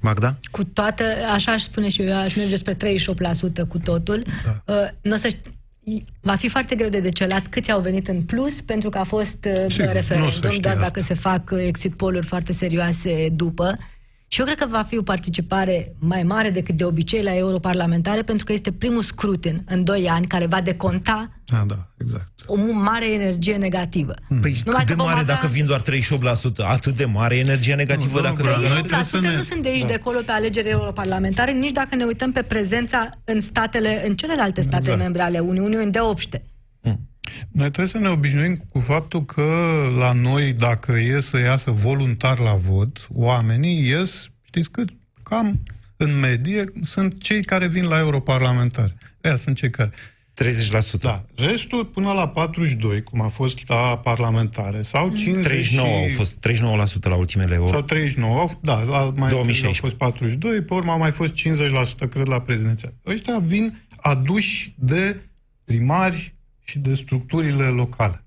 Magda? 0.06 0.38
Cu 0.52 0.63
toată, 0.63 1.04
așa 1.34 1.52
aș 1.52 1.62
spune 1.62 1.89
și 1.89 2.02
eu, 2.02 2.08
eu 2.08 2.18
aș 2.18 2.36
merge 2.36 2.56
spre 2.56 2.74
38% 2.74 2.78
cu 3.68 3.78
totul. 3.78 4.24
Da. 4.46 4.74
Uh, 4.74 4.88
n 5.02 5.12
o 5.12 5.15
să 5.15 5.28
ști- 5.28 5.54
Va 6.22 6.36
fi 6.36 6.48
foarte 6.50 6.76
greu 6.76 6.89
de 6.89 7.00
decelat 7.00 7.48
câți 7.48 7.72
au 7.72 7.80
venit 7.80 8.08
în 8.08 8.22
plus, 8.22 8.62
pentru 8.62 8.89
că 8.89 8.98
a 8.98 9.04
fost 9.04 9.38
uh, 9.48 9.65
Sigur, 9.68 9.86
nu 9.86 9.86
o 9.86 9.88
să 9.88 9.91
referendum, 9.94 10.30
știi 10.32 10.60
doar 10.60 10.74
asta. 10.76 10.86
dacă 10.88 11.00
se 11.02 11.13
fac 11.13 11.50
uh, 11.52 11.60
exit 11.65 11.94
poll-uri 11.94 12.26
foarte 12.26 12.52
serioase 12.54 13.30
după. 13.32 13.78
Și 14.36 14.41
eu 14.41 14.48
cred 14.48 14.60
că 14.60 14.67
va 14.69 14.84
fi 14.88 14.98
o 14.98 15.02
participare 15.02 15.95
mai 16.00 16.24
mare 16.24 16.50
decât 16.50 16.76
de 16.76 16.84
obicei 16.84 17.21
la 17.21 17.36
europarlamentare, 17.38 18.21
pentru 18.21 18.45
că 18.45 18.54
este 18.54 18.71
primul 18.71 19.02
scrutin 19.02 19.63
în 19.67 19.84
2 19.84 20.10
ani 20.10 20.28
care 20.28 20.45
va 20.45 20.62
deconta 20.62 21.30
Ah, 21.54 21.62
da, 21.67 21.88
exact. 21.98 22.30
o 22.45 22.56
mare 22.71 23.12
energie 23.13 23.56
negativă. 23.56 24.13
Păi 24.41 24.62
Numai 24.65 24.80
cât 24.80 24.88
de 24.88 24.93
că 24.93 24.98
vom 24.98 25.06
mare 25.08 25.19
avea- 25.19 25.34
dacă 25.36 25.48
vin 25.48 25.65
doar 25.65 25.82
38%? 25.82 26.65
Atât 26.65 26.95
de 26.95 27.06
mare 27.06 27.36
energia 27.38 27.76
negativă 27.76 28.15
Nu, 28.17 28.21
dacă 28.24 28.41
nu, 28.43 28.50
vin 28.50 28.74
noi 28.74 28.82
doar... 28.82 28.82
38% 28.82 28.86
trebuie 28.88 29.04
să 29.04 29.19
ne- 29.19 29.36
nu 29.36 29.41
sunt 29.41 29.62
de 29.63 29.69
aici 29.69 29.82
da. 29.82 29.88
de 29.88 29.93
acolo 29.93 30.19
pe 30.26 30.32
alegeri 30.32 30.69
europarlamentare, 30.69 31.52
nici 31.52 31.71
dacă 31.71 31.95
ne 31.95 32.04
uităm 32.04 32.32
pe 32.32 32.41
prezența 32.41 33.10
în 33.24 33.41
statele, 33.41 34.08
în 34.08 34.15
celelalte 34.15 34.62
state 34.62 34.78
Exact. 34.84 35.00
membre 35.02 35.21
ale 35.21 35.39
Uniunii, 35.39 35.78
unde 35.78 36.00
obște. 36.00 36.43
Noi 37.52 37.71
trebuie 37.71 37.88
să 37.88 37.98
ne 37.98 38.10
obișnuim 38.10 38.56
cu 38.56 38.80
faptul 38.80 39.26
că 39.26 39.43
la 39.98 40.12
noi, 40.12 40.54
dacă 40.54 40.91
e 40.91 41.19
să 41.19 41.39
iasă 41.39 41.71
voluntar 41.71 42.39
la 42.39 42.54
vot, 42.54 43.08
oamenii 43.13 43.88
ies, 43.88 44.30
știți 44.41 44.69
cât? 44.71 44.89
Cam 45.24 45.63
în 45.98 46.19
medie 46.19 46.63
sunt 46.84 47.21
cei 47.21 47.43
care 47.43 47.67
vin 47.67 47.84
la 47.84 48.00
europarlamentare. 48.00 48.95
Aia 49.21 49.36
sunt 49.36 49.56
cei 49.56 49.69
care... 49.69 49.91
30%. 50.43 51.00
Da, 51.00 51.26
restul 51.36 51.86
până 51.86 52.12
la 52.12 52.28
42, 52.28 53.02
cum 53.04 53.21
a 53.21 53.28
fost 53.28 53.67
la 53.67 53.98
parlamentare, 54.04 54.82
sau 54.82 55.10
50 55.10 55.43
39 55.43 55.88
și... 55.88 55.93
au 55.93 56.08
fost 56.15 56.48
39% 56.48 57.10
la 57.10 57.15
ultimele 57.15 57.54
euro. 57.54 57.67
Sau 57.67 57.82
39, 57.82 58.39
au- 58.39 58.60
da, 58.62 58.82
la, 58.82 59.13
mai 59.15 59.30
2016. 59.30 59.65
au 59.65 59.74
fost 59.74 59.95
42, 59.95 60.62
pe 60.62 60.74
urmă 60.74 60.91
au 60.91 60.98
mai 60.98 61.12
fost 61.12 61.34
50%, 61.34 62.10
cred, 62.10 62.28
la 62.28 62.41
prezidenția. 62.41 62.93
Ăștia 63.06 63.39
vin 63.39 63.82
aduși 63.98 64.74
de 64.78 65.15
primari 65.63 66.35
și 66.65 66.80
de 66.80 66.93
structurile 66.93 67.63
locale. 67.63 68.19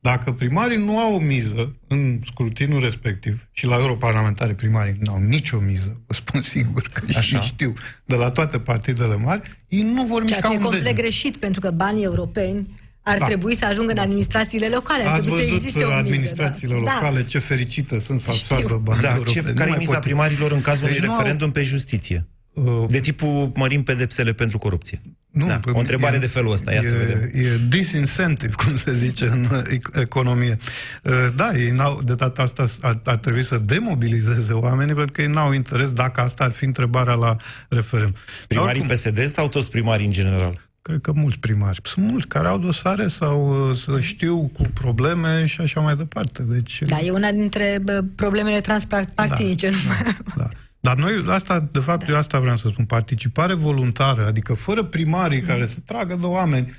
Dacă 0.00 0.32
primarii 0.32 0.76
nu 0.76 0.98
au 0.98 1.14
o 1.14 1.18
miză 1.18 1.76
în 1.88 2.20
scrutinul 2.24 2.80
respectiv, 2.80 3.48
și 3.52 3.66
la 3.66 3.76
europarlamentare 3.78 4.54
primarii 4.54 4.96
nu 5.00 5.12
au 5.12 5.20
nicio 5.20 5.58
miză, 5.58 6.02
vă 6.06 6.14
spun 6.14 6.40
sigur 6.42 6.82
că 6.82 7.02
Așa. 7.08 7.20
și 7.20 7.38
știu, 7.40 7.72
de 8.04 8.14
la 8.14 8.30
toate 8.30 8.58
partidele 8.58 9.16
mari, 9.16 9.64
ei 9.68 9.82
nu 9.82 10.04
vor 10.06 10.24
Ceea 10.24 10.38
mișca 10.38 10.48
ce 10.48 10.52
e 10.54 10.56
un 10.56 10.62
complet 10.62 10.82
deget. 10.82 10.98
greșit, 10.98 11.36
pentru 11.36 11.60
că 11.60 11.70
banii 11.70 12.04
europeni 12.04 12.66
ar 13.02 13.18
Da. 13.18 13.24
trebui 13.24 13.56
să 13.56 13.64
ajungă 13.64 13.92
în 13.92 13.98
administrațiile 13.98 14.68
locale. 14.68 15.02
Ar 15.06 15.12
Ați 15.12 15.20
trebui 15.20 15.38
să 15.38 15.44
văzut 15.44 15.56
existe 15.56 15.78
o 15.84 15.86
miză. 15.86 15.98
administrațiile 15.98 16.74
da. 16.74 16.80
locale, 16.80 17.24
ce 17.24 17.38
fericite 17.38 17.98
sunt 17.98 18.20
să 18.20 18.32
Știu. 18.32 18.56
absoarbă 18.56 18.78
bani 18.84 19.00
Da, 19.02 19.08
ce, 19.08 19.14
europeni. 19.16 19.44
care 19.44 19.54
Nu 19.54 19.64
e 19.64 19.68
mai 19.68 19.78
miza 19.78 19.92
pot. 19.92 20.00
primarilor 20.02 20.52
în 20.52 20.60
cazul 20.60 20.86
Deci 20.86 20.96
unui 20.96 21.06
nu 21.06 21.12
au- 21.12 21.18
referendum 21.18 21.52
pe 21.52 21.62
justiție? 21.62 22.28
Uh, 22.52 22.84
De 22.88 23.00
tipul 23.00 23.52
mărim 23.54 23.82
pedepsele 23.82 24.32
pentru 24.32 24.58
corupție. 24.58 25.00
Nu, 25.32 25.46
da, 25.46 25.58
pe- 25.58 25.70
o 25.70 25.78
întrebare 25.78 26.16
e- 26.16 26.18
de 26.18 26.26
felul 26.26 26.52
ăsta, 26.52 26.72
ia 26.72 26.80
e, 26.84 26.88
să 26.88 26.94
vedem. 26.94 27.30
E 27.32 27.58
disincentive, 27.68 28.52
cum 28.64 28.76
se 28.76 28.94
zice 28.94 29.24
în 29.26 29.46
ec- 29.66 30.00
economie. 30.00 30.56
Uh, 31.02 31.12
Da, 31.36 31.52
ei 31.56 31.70
n-au, 31.70 32.00
de 32.04 32.14
data 32.14 32.42
asta 32.42 32.64
ar, 32.80 33.00
ar 33.04 33.16
trebui 33.16 33.42
să 33.42 33.58
demobilizeze 33.58 34.52
oamenii, 34.52 34.94
pentru 34.94 35.12
că 35.12 35.20
ei 35.22 35.26
n-au 35.28 35.52
interes 35.52 35.90
dacă 35.92 36.20
asta 36.20 36.44
ar 36.44 36.50
fi 36.50 36.64
întrebarea 36.64 37.14
la 37.14 37.36
referendum. 37.68 38.12
Dar 38.14 38.46
Primarii 38.48 38.80
oricum, 38.80 38.96
PSD 38.96 39.30
sau 39.30 39.48
toți 39.48 39.70
primarii 39.70 40.06
în 40.06 40.12
general? 40.12 40.60
Cred 40.82 41.00
că 41.00 41.12
mulți 41.12 41.38
primari. 41.38 41.80
Sunt 41.82 42.10
mulți 42.10 42.26
care 42.26 42.48
au 42.48 42.58
dosare 42.58 43.06
sau 43.06 43.68
uh, 43.70 43.76
să 43.76 44.00
știu 44.00 44.50
cu 44.52 44.62
probleme 44.74 45.46
și 45.46 45.60
așa 45.60 45.80
mai 45.80 45.96
departe. 45.96 46.42
Deci, 46.42 46.82
Da, 46.86 47.00
e 47.00 47.10
una 47.10 47.30
dintre 47.30 47.78
bă, 47.82 48.04
problemele 48.14 48.60
transpartinice. 48.60 49.70
Da, 49.70 50.12
da. 50.36 50.48
Dar 50.82 50.96
noi, 50.96 51.24
asta, 51.28 51.68
de 51.72 51.78
fapt, 51.78 52.08
eu 52.08 52.16
asta 52.16 52.40
vreau 52.40 52.56
să 52.56 52.68
spun, 52.68 52.84
participare 52.84 53.54
voluntară, 53.54 54.26
adică 54.26 54.54
fără 54.54 54.82
primarii 54.82 55.40
Mm. 55.40 55.46
care 55.46 55.66
să 55.66 55.78
tragă 55.84 56.14
de 56.14 56.26
oameni, 56.26 56.74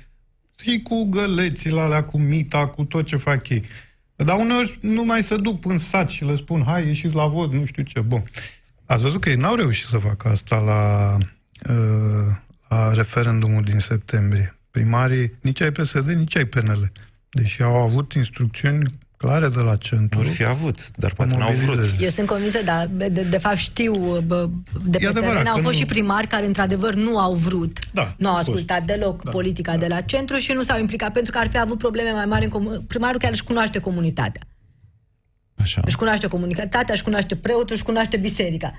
și 0.60 0.80
cu 0.82 1.04
gălețile 1.04 1.80
alea, 1.80 2.04
cu 2.04 2.18
mita, 2.18 2.66
cu 2.66 2.84
tot 2.84 3.06
ce 3.06 3.16
fac 3.16 3.48
ei. 3.48 3.62
Dar 4.16 4.38
uneori 4.38 4.78
nu 4.80 5.04
mai 5.04 5.22
se 5.22 5.36
duc 5.36 5.64
în 5.64 5.78
sat 5.78 6.08
și 6.08 6.24
le 6.24 6.36
spun, 6.36 6.62
hai, 6.66 6.86
ieșiți 6.86 7.14
la 7.14 7.26
vot, 7.26 7.52
nu 7.52 7.64
știu 7.64 7.82
ce. 7.82 8.00
Bun. 8.00 8.24
Ați 8.86 9.02
văzut 9.02 9.20
că 9.20 9.28
ei 9.28 9.36
n-au 9.36 9.54
reușit 9.54 9.86
să 9.86 9.98
facă 9.98 10.28
asta 10.28 10.58
la, 10.58 11.16
uh, 11.74 12.36
la 12.68 12.92
referendumul 12.92 13.62
din 13.62 13.78
septembrie. 13.78 14.56
Primarii, 14.70 15.32
nici 15.40 15.60
ai 15.60 15.70
PSD, 15.72 16.08
nici 16.08 16.36
ai 16.36 16.44
PNL. 16.44 16.92
Deși 17.30 17.62
au 17.62 17.74
avut 17.74 18.12
instrucțiuni 18.12 18.90
clare 19.24 19.48
de 19.48 19.60
la 19.60 19.76
centru. 19.76 20.18
Vor 20.18 20.26
fi 20.28 20.44
avut, 20.44 20.90
dar 20.96 21.12
poate 21.12 21.36
n-au 21.36 21.52
vrut. 21.52 21.66
mobilizeze. 21.66 22.02
Eu 22.02 22.08
sunt 22.08 22.26
convinsă, 22.26 22.62
dar 22.64 22.86
de, 22.92 23.08
de 23.08 23.38
fapt 23.38 23.56
știu 23.56 23.92
bă, 24.26 24.48
de 24.84 24.98
pe 24.98 25.06
adevărat 25.06 25.30
teren. 25.32 25.46
Au 25.46 25.54
că 25.56 25.60
fost 25.60 25.72
nu- 25.74 25.78
și 25.80 25.86
primari 25.86 26.26
care 26.26 26.46
într-adevăr 26.46 26.94
nu 26.94 27.18
au 27.18 27.34
vrut, 27.34 27.78
Da, 27.92 28.14
nu 28.18 28.28
au 28.28 28.34
au 28.34 28.36
fost. 28.42 28.48
ascultat 28.48 28.82
deloc 28.84 29.22
Da, 29.22 29.30
politica 29.30 29.76
de 29.76 29.86
la 29.86 30.00
centru 30.00 30.36
și 30.36 30.52
nu 30.52 30.62
s-au 30.62 30.78
implicat 30.78 31.12
pentru 31.12 31.32
că 31.32 31.38
ar 31.38 31.48
fi 31.48 31.58
avut 31.58 31.78
probleme 31.78 32.10
mai 32.10 32.24
mari 32.26 32.44
în 32.44 32.50
comun... 32.50 32.80
Primarul 32.86 33.18
chiar 33.20 33.32
își 33.32 33.44
cunoaște 33.44 33.78
comunitatea. 33.78 34.42
Așa. 35.56 35.80
Își 35.84 35.96
cunoaște 35.96 36.26
comunitatea, 36.26 36.94
își 36.94 37.02
cunoaște 37.02 37.36
preotul, 37.36 37.74
își 37.74 37.82
cunoaște 37.84 38.16
biserica. 38.16 38.72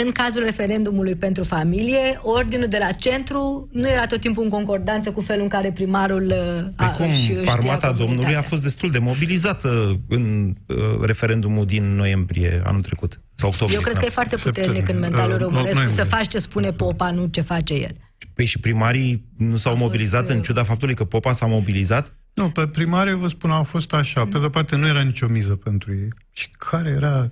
În 0.00 0.10
cazul 0.12 0.42
referendumului 0.44 1.14
pentru 1.14 1.44
familie, 1.44 2.18
ordinul 2.22 2.66
de 2.68 2.76
la 2.80 2.90
centru 2.92 3.68
nu 3.72 3.88
era 3.88 4.06
tot 4.06 4.20
timpul 4.20 4.42
în 4.44 4.48
concordanță 4.50 5.10
cu 5.10 5.20
felul 5.20 5.42
în 5.42 5.48
care 5.48 5.72
primarul 5.72 6.22
uh, 6.26 6.64
Pe 6.76 6.84
cum 6.96 7.06
își- 7.06 7.32
își 7.32 7.40
știa 7.40 7.52
armata 7.52 7.86
Domnului 7.86 8.06
a 8.06 8.06
comunitatea. 8.06 8.42
fost 8.48 8.62
destul 8.62 8.90
de 8.90 8.98
mobilizată 8.98 10.00
în 10.08 10.54
uh, 10.66 10.76
referendumul 11.02 11.66
din 11.66 11.94
noiembrie 11.94 12.62
anul 12.64 12.82
trecut. 12.82 13.20
Sau 13.34 13.48
octombrie. 13.48 13.78
Eu 13.78 13.84
cred 13.84 13.96
că 13.98 14.04
e 14.06 14.10
foarte 14.10 14.36
puternic 14.36 14.68
în 14.68 14.74
Septembrie. 14.76 15.08
mentalul 15.08 15.34
Uh, 15.34 15.40
românesc 15.40 15.74
noiembrie. 15.76 16.04
să 16.04 16.10
faci 16.10 16.28
ce 16.28 16.38
spune 16.38 16.72
popa, 16.72 17.10
nu 17.10 17.26
ce 17.26 17.40
face 17.40 17.74
el. 17.74 17.96
Păi 18.34 18.44
și 18.44 18.58
primarii 18.58 19.24
nu 19.36 19.56
s-au 19.56 19.72
A 19.72 19.76
fost, 19.76 19.86
mobilizat 19.86 20.28
în 20.28 20.36
uh, 20.36 20.42
ciuda 20.44 20.62
faptului 20.62 20.94
că 20.94 21.04
Popa 21.04 21.32
s-a 21.32 21.46
mobilizat? 21.46 22.16
Nu, 22.34 22.50
pe 22.50 22.66
primarii, 22.66 23.14
vă 23.14 23.28
spun, 23.28 23.50
au 23.50 23.62
fost 23.62 23.92
așa. 23.92 24.26
Pe 24.26 24.38
de-o 24.38 24.48
parte, 24.48 24.76
nu 24.76 24.86
era 24.86 25.00
nicio 25.00 25.28
miză 25.28 25.54
pentru 25.54 25.92
ei. 25.92 26.08
Și 26.32 26.48
care 26.58 26.90
era... 26.90 27.30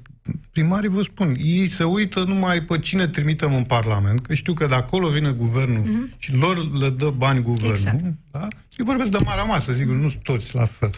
Primarii, 0.51 0.89
vă 0.89 1.03
spun, 1.03 1.37
ei 1.39 1.67
se 1.69 1.85
uită 1.85 2.25
numai 2.25 2.63
pe 2.63 2.79
cine 2.79 3.07
trimitem 3.07 3.55
în 3.55 3.65
Parlament, 3.65 4.27
că 4.27 4.35
știu 4.35 4.55
că 4.55 4.67
de 4.67 4.75
acolo 4.75 5.09
vine 5.09 5.31
guvernul 5.31 6.09
și 6.19 6.35
lor 6.35 6.79
le 6.79 6.91
dă 6.91 7.11
bani 7.11 7.43
guvernul. 7.43 7.77
Exact. 7.77 8.05
Da? 8.31 8.49
Eu 8.77 8.85
vorbesc 8.85 9.11
de 9.11 9.19
marea 9.25 9.43
masă, 9.43 9.73
sigur, 9.73 9.95
nu 9.95 10.09
sunt 10.09 10.23
toți 10.23 10.55
la 10.55 10.65
fel. 10.65 10.91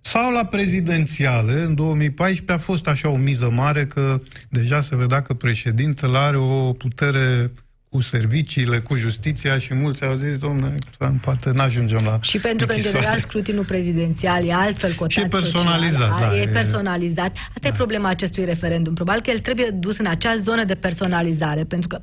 Sau 0.00 0.32
la 0.32 0.44
prezidențiale, 0.44 1.62
în 1.62 1.74
2014 1.74 2.52
a 2.52 2.72
fost 2.72 2.86
așa 2.86 3.08
o 3.08 3.16
miză 3.16 3.50
mare 3.50 3.86
că 3.86 4.20
deja 4.48 4.80
se 4.80 4.96
vedea 4.96 5.22
că 5.22 5.34
președintele 5.34 6.18
are 6.18 6.36
o 6.36 6.72
putere 6.72 7.52
cu 7.90 8.00
serviciile, 8.00 8.78
cu 8.78 8.94
justiția 8.96 9.58
și 9.58 9.74
mulți 9.74 10.04
au 10.04 10.14
zis, 10.16 10.36
domnule, 10.36 10.74
poate 11.20 11.50
n-ajungem 11.50 12.04
la 12.04 12.18
Și 12.22 12.38
pentru 12.38 12.66
că, 12.66 12.72
în 12.72 12.78
închisoare." 12.78 13.04
general, 13.04 13.20
scrutinul 13.20 13.64
prezidențial 13.64 14.44
e 14.46 14.52
altfel 14.52 14.92
cotat 14.92 15.10
Și 15.10 15.20
e 15.20 15.26
personalizat, 15.26 16.08
social, 16.10 16.30
da, 16.30 16.36
e 16.36 16.40
e- 16.42 16.46
personalizat. 16.48 17.36
Asta 17.54 17.68
e 17.68 17.72
problema 17.72 18.08
acestui 18.08 18.44
referendum. 18.44 18.94
Probabil 18.94 19.20
că 19.22 19.30
el 19.30 19.38
trebuie 19.38 19.70
dus 19.70 19.98
în 19.98 20.06
acea 20.06 20.36
zonă 20.36 20.64
de 20.64 20.74
personalizare, 20.74 21.64
pentru 21.64 21.88
că 21.88 22.02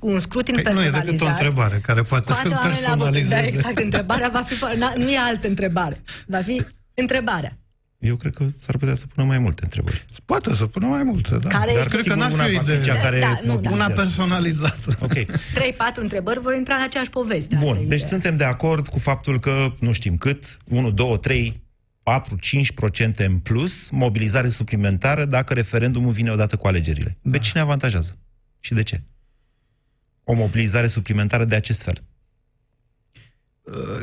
un 0.00 0.18
scrutin 0.18 0.54
Păi, 0.54 0.62
nu 0.62 0.68
e 0.68 0.72
personalizat... 0.72 1.04
decât 1.04 1.20
o 1.26 1.30
întrebare 1.30 1.80
care 1.82 2.02
poate 2.02 2.32
scoate 2.32 2.48
să 2.48 2.54
oamenii 2.54 2.82
la 2.86 2.94
vot. 2.94 3.04
personalizeze. 3.04 3.34
Da, 3.40 3.46
exact. 3.46 3.78
Întrebarea 3.78 4.28
va 4.28 4.42
fi... 4.42 4.54
fo- 4.54 4.76
na- 4.78 4.96
Nu 4.96 5.10
e 5.10 5.18
altă 5.18 5.48
întrebare. 5.48 6.00
Va 6.26 6.38
fi 6.38 6.62
întrebarea. 6.94 7.58
Eu 8.06 8.16
cred 8.16 8.34
că 8.34 8.44
s-ar 8.58 8.76
putea 8.76 8.94
să 8.94 9.04
pună 9.14 9.26
mai 9.26 9.38
multe 9.38 9.60
întrebări. 9.64 10.06
Poate 10.24 10.54
să 10.54 10.66
pună 10.66 10.86
mai 10.86 11.02
multe, 11.02 11.36
da. 11.36 11.48
Care- 11.48 11.72
Dar 11.72 11.76
Dar 11.76 11.86
cred 11.86 11.96
că 11.96 12.02
sigur, 12.02 12.16
n-ar 12.16 12.32
una 12.32 12.44
fi 12.44 12.54
o 12.56 12.58
va 12.58 12.62
fi 12.64 12.70
idee. 12.72 12.82
cea 12.84 12.94
care 13.00 13.18
Da, 13.18 13.28
nu, 13.28 13.34
da. 13.46 13.52
mobilizează. 13.52 13.74
Una 13.84 13.94
personalizată. 13.94 14.96
Ok. 15.00 15.12
3-4 15.58 16.00
întrebări 16.00 16.40
vor 16.40 16.54
intra 16.54 16.74
în 16.74 16.82
aceeași 16.82 17.10
poveste. 17.10 17.54
Asta 17.54 17.66
Bun, 17.66 17.76
e 17.76 17.78
deci 17.78 17.86
ideea. 17.86 18.08
suntem 18.08 18.36
de 18.36 18.44
acord 18.44 18.88
cu 18.88 18.98
faptul 18.98 19.40
că, 19.40 19.74
nu 19.78 19.92
știm 19.92 20.16
cât, 20.16 20.56
1, 20.66 20.90
2, 20.90 21.18
3, 21.20 21.62
4, 22.02 22.38
5% 22.38 23.26
în 23.26 23.38
plus, 23.38 23.90
mobilizare 23.90 24.48
suplimentară 24.48 25.24
dacă 25.24 25.54
referendumul 25.54 26.12
vine 26.12 26.30
odată 26.30 26.56
cu 26.56 26.66
alegerile. 26.66 27.16
Da. 27.22 27.30
Pe 27.30 27.38
cine 27.38 27.60
avantajează? 27.62 28.16
Și 28.60 28.74
de 28.74 28.82
ce? 28.82 29.02
O 30.24 30.32
mobilizare 30.34 30.86
suplimentară 30.86 31.44
de 31.44 31.54
acest 31.54 31.82
fel. 31.82 32.02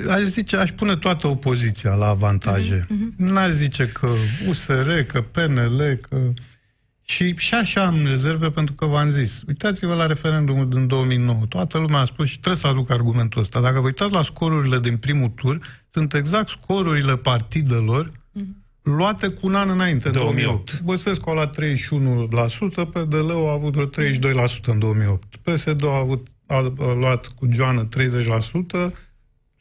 Aș 0.10 0.22
zice, 0.22 0.58
aș 0.58 0.72
pune 0.72 0.96
toată 0.96 1.28
opoziția 1.28 1.94
la 1.94 2.08
avantaje. 2.08 2.86
Mhm, 2.90 3.14
N-aș 3.18 3.50
zice 3.50 3.86
că 3.86 4.10
USR, 4.48 4.92
că 5.08 5.22
PNL, 5.22 6.00
că... 6.10 6.18
Și, 7.06 7.36
și 7.38 7.54
așa 7.54 7.86
am 7.86 8.06
rezerve 8.06 8.50
pentru 8.50 8.74
că 8.74 8.86
v-am 8.86 9.10
zis. 9.10 9.42
Uitați-vă 9.48 9.94
la 9.94 10.06
referendumul 10.06 10.70
din 10.70 10.88
2009. 10.88 11.46
Toată 11.50 11.78
lumea 11.78 12.00
a 12.00 12.06
spus 12.06 12.28
și 12.28 12.40
trebuie 12.40 12.62
să 12.62 12.68
aduc 12.68 12.92
argumentul 12.92 13.42
ăsta. 13.42 13.62
Dacă 13.62 13.80
vă 13.80 13.86
uitați 13.86 14.14
la 14.14 14.24
scorurile 14.24 14.80
din 14.80 14.98
primul 14.98 15.30
tur, 15.30 15.58
sunt 15.90 16.14
exact 16.14 16.50
scorurile 16.50 17.16
partidelor 17.18 18.12
Mhm. 18.32 18.56
luate 18.82 19.28
cu 19.28 19.48
un 19.48 19.56
an 19.56 19.70
înainte, 19.70 20.08
în 20.08 20.14
2008. 20.14 20.44
2008. 20.44 20.82
Băsescu 20.82 21.30
a 21.30 21.34
luat 21.34 21.52
31%, 21.52 22.86
PDL-ul 22.86 23.48
a 23.48 23.52
avut 23.52 23.74
vreo 23.74 23.86
32% 23.86 24.72
în 24.72 24.80
2008. 24.80 25.36
PSD 25.36 25.86
a, 25.86 25.98
avut, 25.98 26.28
a, 26.48 26.74
a 26.80 26.94
luat 26.94 27.28
cu 27.28 27.48
Joană 27.52 27.84
30%, 27.84 28.94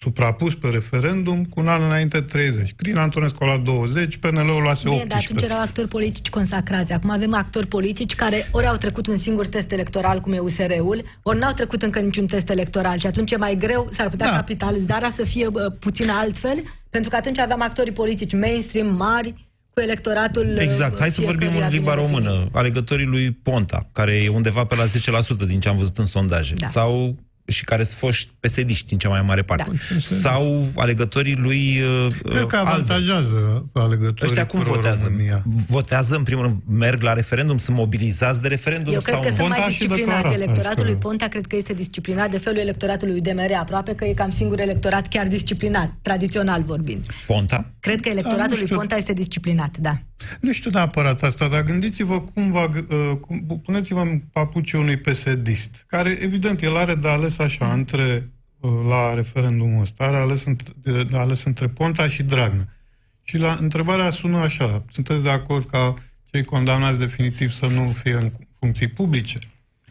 suprapus 0.03 0.55
pe 0.55 0.69
referendum, 0.69 1.45
cu 1.45 1.61
un 1.61 1.69
an 1.69 1.83
înainte 1.83 2.21
30. 2.21 2.73
Crin 2.77 2.97
Antonescu 2.97 3.43
a 3.43 3.47
luat 3.47 3.61
20, 3.63 4.17
PNL-ul 4.17 4.63
luase 4.63 4.83
Bine, 4.85 4.97
dar 4.97 5.19
atunci 5.19 5.23
18. 5.31 5.45
erau 5.45 5.61
actori 5.61 5.89
politici 5.89 6.29
consacrați. 6.31 6.93
Acum 6.93 7.11
avem 7.11 7.35
actori 7.35 7.67
politici 7.67 8.15
care 8.15 8.49
ori 8.51 8.67
au 8.67 8.77
trecut 8.77 9.07
un 9.07 9.17
singur 9.17 9.47
test 9.47 9.73
electoral, 9.73 10.21
cum 10.21 10.33
e 10.33 10.39
USR-ul, 10.39 11.03
ori 11.23 11.39
n-au 11.39 11.53
trecut 11.53 11.83
încă 11.83 11.99
niciun 12.01 12.27
test 12.27 12.49
electoral. 12.49 12.99
Și 12.99 13.07
atunci 13.07 13.31
e 13.33 13.37
mai 13.37 13.57
greu, 13.57 13.89
s-ar 13.93 14.09
putea 14.09 14.27
Da. 14.31 14.35
capitalizarea 14.37 15.11
să 15.11 15.25
fie 15.25 15.49
bă, 15.49 15.69
puțin 15.81 16.09
altfel, 16.11 16.63
pentru 16.91 17.11
că 17.11 17.17
atunci 17.17 17.39
aveam 17.39 17.63
actorii 17.63 17.93
politici 17.93 18.33
mainstream, 18.35 18.95
mari, 18.97 19.35
cu 19.75 19.81
electoratul 19.81 20.57
Exact. 20.59 20.93
uh, 20.93 20.99
Hai 20.99 21.11
să 21.11 21.21
vorbim 21.21 21.39
fiecăruia 21.39 21.67
în 21.67 21.73
limba 21.73 21.93
bine 21.95 22.03
definit. 22.07 22.27
română. 22.29 22.47
Alegătorii 22.53 23.07
lui 23.07 23.31
Ponta, 23.31 23.89
care 23.93 24.13
e 24.15 24.29
undeva 24.29 24.65
pe 24.65 24.75
la 24.77 24.85
10% 24.85 25.47
din 25.47 25.61
ce 25.61 25.69
am 25.69 25.77
văzut 25.77 25.99
în 25.99 26.07
sondaje. 26.07 26.55
Da. 26.55 26.67
Sau 26.69 27.17
și 27.53 27.65
care 27.65 27.85
sunt 27.85 27.99
foști 27.99 28.31
pesediști 28.41 28.93
în 28.93 28.99
cea 28.99 29.09
mai 29.09 29.23
mare 29.23 29.43
parte. 29.43 29.71
Da. 29.71 29.99
Sau 30.17 30.69
alegătorii 30.77 31.35
lui 31.37 31.81
uh, 32.07 32.13
Cred 32.31 32.47
că 32.47 32.57
Albe. 32.57 32.71
avantajează 32.71 33.69
alegătorii 33.73 34.25
Ăștia 34.25 34.47
cum 34.47 34.63
votează? 34.63 34.99
pro-România. 35.05 35.43
Votează, 35.67 36.15
în 36.17 36.23
primul 36.23 36.45
rând, 36.45 36.57
merg 36.69 37.03
la 37.03 37.13
referendum, 37.13 37.59
sunt 37.59 37.77
mobilizați 37.77 38.43
de 38.43 38.49
referendum 38.49 38.93
Eu 38.93 39.01
cred 39.01 39.15
sau 39.15 39.23
că 39.23 39.29
nu? 39.29 39.35
sunt 39.35 39.47
Ponta 39.49 39.63
mai 39.63 39.73
și 39.73 39.79
disciplinați. 39.79 40.13
declarat 40.15 40.35
Electoratul 40.35 40.71
azi 40.81 40.85
lui 40.85 40.93
că- 40.93 40.99
Ponta 41.09 41.27
cred 41.27 41.47
că 41.47 41.57
este 41.57 41.73
disciplinat 41.73 42.31
de 42.31 42.39
felul 42.39 42.59
electoratului 42.59 43.17
UDMR 43.17 43.53
aproape, 43.61 43.95
că 43.95 44.05
e 44.05 44.13
cam 44.13 44.31
singur 44.31 44.61
electorat 44.61 45.09
chiar 45.09 45.27
disciplinat, 45.27 45.93
tradițional 46.03 46.63
vorbind. 46.63 47.07
Ponta? 47.27 47.71
Cred 47.81 48.01
că 48.01 48.09
Da, 48.09 48.11
electoratul 48.11 48.51
nu 48.51 48.57
lui 48.57 48.65
știu. 48.65 48.77
Ponta 48.77 48.97
este 48.97 49.13
disciplinat, 49.13 49.77
da. 49.77 49.99
Nu 50.41 50.53
știu 50.53 50.71
neapărat 50.71 51.23
asta, 51.23 51.49
dar 51.49 51.63
gândiți-vă 51.63 52.21
cum 52.21 52.51
va... 52.51 52.69
Uh, 52.89 53.17
cum, 53.21 53.61
puneți-vă 53.65 54.01
în 54.01 54.23
papucii 54.33 54.79
unui 54.79 54.97
PSD-ist, 54.97 55.85
care, 55.87 56.11
evident, 56.21 56.63
el 56.63 56.77
are 56.77 56.95
de 56.95 57.09
ales 57.09 57.39
așa, 57.39 57.73
între, 57.73 58.31
uh, 58.61 58.71
la 58.89 59.15
referendumul 59.15 59.81
ăsta, 59.81 60.05
are 60.05 60.17
ales 60.17 60.45
între, 60.45 60.73
de, 60.83 61.05
de 61.05 61.17
ales 61.17 61.45
între 61.45 61.69
Ponta 61.69 62.09
și 62.09 62.23
Dragnea. 62.23 62.77
Și 63.23 63.39
la 63.39 63.57
întrebarea 63.61 64.11
sună 64.11 64.39
așa, 64.39 64.85
sunteți 64.91 65.23
de 65.23 65.31
acord 65.31 65.69
ca 65.69 65.95
cei 66.31 66.45
condamnați 66.45 66.99
definitiv 66.99 67.51
să 67.51 67.67
nu 67.67 67.87
fie 67.87 68.15
în 68.15 68.33
funcții 68.59 68.89
publice? 68.89 69.39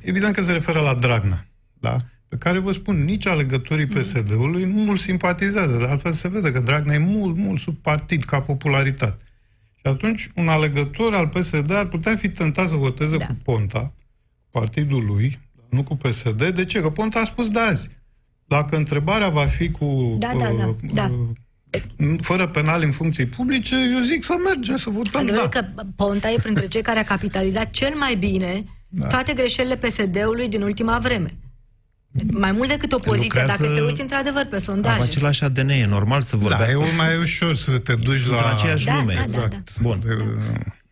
Evident 0.01 0.35
că 0.35 0.43
se 0.43 0.51
referă 0.51 0.79
la 0.79 0.93
Dragnea, 0.93 1.47
da? 1.79 2.01
pe 2.31 2.37
care 2.37 2.59
vă 2.59 2.71
spun, 2.71 3.03
nici 3.03 3.25
alegătorii 3.25 3.85
PSD-ului 3.85 4.63
nu 4.63 4.91
îl 4.91 4.97
simpatizează, 4.97 5.77
de 5.77 5.83
altfel 5.83 6.13
se 6.13 6.29
vede 6.29 6.51
că 6.51 6.59
Dragnea 6.59 6.95
e 6.95 6.97
mult, 6.97 7.35
mult 7.35 7.59
sub 7.59 7.75
partid 7.75 8.23
ca 8.23 8.41
popularitate. 8.41 9.25
Și 9.83 9.87
atunci 9.91 10.29
un 10.35 10.47
alegător 10.47 11.13
al 11.13 11.27
PSD 11.27 11.71
ar 11.71 11.85
putea 11.87 12.15
fi 12.15 12.29
tentat 12.29 12.69
să 12.69 12.75
voteze 12.75 13.17
Da. 13.17 13.25
cu 13.25 13.37
Ponta, 13.43 13.93
partidul 14.51 15.05
lui, 15.05 15.39
nu 15.69 15.83
cu 15.83 15.95
PSD. 15.95 16.49
De 16.49 16.65
ce? 16.65 16.81
Că 16.81 16.89
Ponta 16.89 17.19
a 17.19 17.25
spus 17.25 17.47
de 17.47 17.59
azi. 17.59 17.89
Dacă 18.45 18.75
întrebarea 18.75 19.29
va 19.29 19.45
fi 19.45 19.71
cu 19.71 20.15
Da, 20.19 20.31
da, 20.37 20.51
da, 20.57 20.67
uh, 20.67 20.75
da. 20.91 21.11
uh, 21.99 22.15
fără 22.21 22.47
penal 22.47 22.81
în 22.83 22.91
funcții 22.91 23.25
publice, 23.25 23.75
eu 23.95 23.99
zic 24.01 24.23
să 24.23 24.35
mergem, 24.45 24.75
să 24.77 24.89
votăm 24.89 25.21
Adevărul 25.21 25.49
da. 25.53 25.59
că 25.59 25.83
Ponta 25.95 26.29
e 26.29 26.35
printre 26.41 26.67
cei 26.67 26.81
care 26.81 26.99
a 26.99 27.03
capitalizat 27.03 27.69
cel 27.69 27.95
mai 27.95 28.15
bine 28.15 28.63
Da. 28.87 29.07
toate 29.07 29.33
greșelile 29.33 29.75
PSD-ului 29.77 30.47
din 30.47 30.61
ultima 30.61 30.99
vreme. 30.99 31.33
Mai 32.31 32.51
mult 32.51 32.69
decât 32.69 32.91
opoziția, 32.91 33.41
Lucrează- 33.41 33.61
dacă 33.63 33.73
te 33.75 33.81
uiți 33.81 34.01
într-adevăr 34.01 34.45
pe 34.45 34.55
Au 34.55 34.59
sondaje. 34.61 35.01
același 35.01 35.43
ADN, 35.43 35.69
e 35.69 35.85
normal 35.85 36.21
să 36.21 36.35
Da, 36.35 36.41
vorbească. 36.41 36.77
e 36.93 36.95
mai 36.97 37.17
ușor 37.17 37.55
să 37.55 37.77
te 37.77 37.95
duci 37.95 38.17
Sunt 38.19 38.35
la... 38.35 38.41
în 38.49 38.53
aceeași 38.55 38.85
Da, 38.85 38.95
lume. 38.95 39.13
da, 39.13 39.19
da, 39.19 39.23
Exact. 39.43 39.79
Bun. 39.79 39.99
De- 40.05 40.25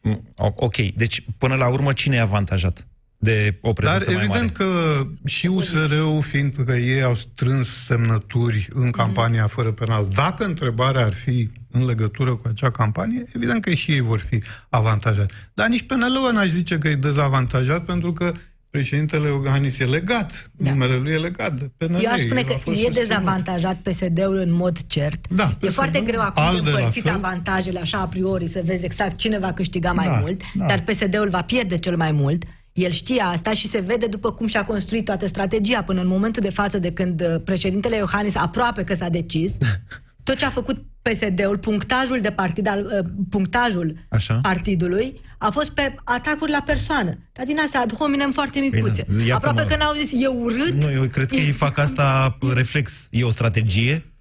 Mm, 0.01 0.34
o- 0.36 0.51
Ok, 0.55 0.75
deci 0.77 1.23
până 1.38 1.55
la 1.55 1.67
urmă 1.67 1.93
cine 1.93 2.15
e 2.15 2.19
avantajat 2.21 2.88
de 3.17 3.58
o 3.62 3.71
Dar 3.71 3.73
prezență 3.73 4.12
mai 4.12 4.23
evident 4.23 4.58
mare? 4.60 4.71
că 4.71 5.08
și 5.25 5.47
USR-ul, 5.47 6.21
fiind 6.21 6.53
că 6.65 6.71
ei 6.73 7.03
au 7.03 7.15
strâns 7.15 7.84
semnături 7.86 8.67
în 8.69 8.91
campania 8.91 9.47
fără 9.47 9.71
penal, 9.71 10.08
dacă 10.15 10.43
întrebarea 10.45 11.05
ar 11.05 11.13
fi 11.13 11.49
în 11.71 11.86
legătură 11.86 12.36
cu 12.36 12.47
acea 12.47 12.71
campanie, 12.71 13.23
evident 13.36 13.63
că 13.63 13.73
și 13.73 13.91
ei 13.91 13.99
vor 13.99 14.19
fi 14.19 14.43
avantajați. 14.69 15.34
Dar 15.53 15.67
nici 15.67 15.86
PNL-ul 15.86 16.32
n-aș 16.34 16.47
zice 16.47 16.77
că 16.77 16.88
e 16.88 16.95
dezavantajat, 16.95 17.86
pentru 17.86 18.13
că 18.13 18.32
președintele 18.69 19.27
Iohannis 19.27 19.79
e 19.79 19.86
legat, 19.86 20.51
Da. 20.58 20.71
numele 20.71 20.95
lui 20.95 21.12
e 21.12 21.17
legat 21.17 21.53
de 21.60 21.69
PNL. 21.77 21.99
Eu 22.03 22.12
aș 22.12 22.19
spune 22.19 22.39
El 22.39 22.45
că 22.45 22.53
a 22.53 22.58
fost 22.58 22.77
e 22.77 22.82
susținut. 22.82 23.08
dezavantajat 23.08 23.75
PSD-ul 23.75 24.36
în 24.36 24.51
mod 24.51 24.77
cert. 24.88 25.25
Da, 25.29 25.58
e 25.62 25.69
foarte 25.69 25.97
PSD-ul, 25.97 26.08
greu 26.12 26.21
acum 26.21 26.43
de 26.43 26.49
ALDE 26.58 26.69
la 26.69 26.75
împărțit 26.77 27.03
fel. 27.03 27.13
avantajele 27.13 27.79
așa 27.79 27.97
a 27.97 28.08
priori, 28.08 28.47
să 28.47 28.62
vezi 28.65 28.86
exact 28.86 29.17
cine 29.17 29.39
va 29.39 29.53
câștiga 29.53 29.91
mai 29.91 30.05
Da, 30.05 30.17
mult, 30.21 30.41
da. 30.53 30.65
dar 30.65 30.82
PSD-ul 30.84 31.29
va 31.29 31.41
pierde 31.41 31.77
cel 31.77 31.95
mai 31.97 32.12
mult. 32.12 32.43
El 32.73 32.91
știe 32.91 33.21
asta 33.21 33.53
și 33.53 33.67
se 33.67 33.79
vede 33.79 34.05
după 34.05 34.32
cum 34.32 34.47
și-a 34.47 34.65
construit 34.65 35.05
toată 35.05 35.27
strategia 35.27 35.84
până 35.84 36.01
în 36.01 36.08
momentul 36.08 36.41
de 36.41 36.49
față 36.49 36.79
de 36.79 36.91
când 36.91 37.21
uh, 37.21 37.41
președintele 37.43 37.95
Iohannis 37.95 38.36
aproape 38.36 38.84
că 38.84 38.93
s-a 38.93 39.10
decis. 39.10 39.51
Tot 40.23 40.38
ce 40.38 40.45
a 40.45 40.49
făcut 40.49 40.86
PSD-ul, 41.01 41.57
punctajul 41.57 42.19
de 42.21 42.31
partid 42.31 42.67
al, 42.67 42.85
uh, 42.85 43.09
punctajul 43.29 43.95
Așa. 44.09 44.39
partidului 44.41 45.19
a 45.38 45.49
fost 45.49 45.69
pe 45.71 45.95
atacuri 46.03 46.51
la 46.51 46.63
persoană. 46.65 47.17
Dar 47.31 47.45
din 47.45 47.57
astea 47.63 47.79
ad 47.79 47.93
hominem 47.93 48.31
foarte 48.31 48.59
micuțe. 48.59 49.05
Bine, 49.09 49.23
iată-mă. 49.25 49.49
Aproape 49.49 49.69
că 49.71 49.77
n-au 49.77 49.93
zis 49.93 50.23
e 50.23 50.27
urât. 50.27 50.73
Nu, 50.83 50.91
eu 50.91 51.03
cred 51.07 51.27
că 51.27 51.35
ei 51.35 51.51
fac 51.51 51.77
asta 51.77 52.38
reflex. 52.53 53.07
E 53.12 53.23
o 53.23 53.31
strategie? 53.31 54.13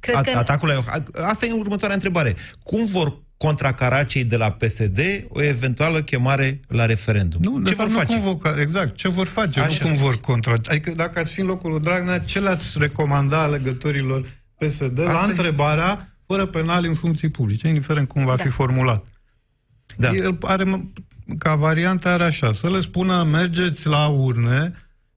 Cred 0.00 0.16
A- 0.16 0.20
că- 0.20 0.38
Atacul 0.38 0.68
la... 0.68 0.82
a- 0.86 1.26
Asta 1.28 1.46
e 1.46 1.52
următoarea 1.52 1.94
întrebare. 1.94 2.36
Cum 2.62 2.84
vor 2.84 3.24
contracara 3.36 4.04
cei 4.04 4.24
de 4.24 4.36
la 4.36 4.50
PSD 4.50 5.00
o 5.28 5.42
eventuală 5.42 6.02
chemare 6.02 6.60
la 6.68 6.86
referendum? 6.86 7.40
Nu, 7.42 7.58
de 7.60 7.68
Ce 7.68 7.74
fapt, 7.74 7.90
vor 7.90 8.02
nu 8.02 8.06
face? 8.08 8.20
cum 8.20 8.38
vor, 8.42 8.58
exact, 8.58 8.96
ce 8.96 9.08
vor 9.08 9.26
face, 9.26 9.60
Așa. 9.60 9.84
nu 9.84 9.90
cum 9.90 9.98
vor 10.02 10.20
contra. 10.20 10.54
Adică 10.64 10.90
dacă 10.96 11.18
ați 11.18 11.32
fi 11.32 11.40
în 11.40 11.46
locul 11.46 11.70
lui 11.70 11.80
Dragnea, 11.80 12.18
ce 12.18 12.40
le-ați 12.40 12.74
recomanda 12.78 13.42
alegătorilor 13.42 14.24
PSD 14.58 14.98
Asta 14.98 15.12
la 15.12 15.24
e- 15.26 15.30
întrebarea 15.30 16.15
fără 16.26 16.46
penal 16.46 16.84
în 16.84 16.94
funcții 16.94 17.28
publice, 17.28 17.68
indiferent 17.68 18.08
cum 18.08 18.24
va 18.24 18.36
Da. 18.36 18.42
fi 18.42 18.48
formulat. 18.48 19.04
Da. 19.96 20.10
El 20.12 20.38
are, 20.40 20.90
ca 21.38 21.54
variantă 21.54 22.08
are 22.08 22.22
așa, 22.22 22.52
să 22.52 22.70
le 22.70 22.80
spună 22.80 23.22
mergeți 23.22 23.86
la 23.86 24.06
urne, 24.06 24.72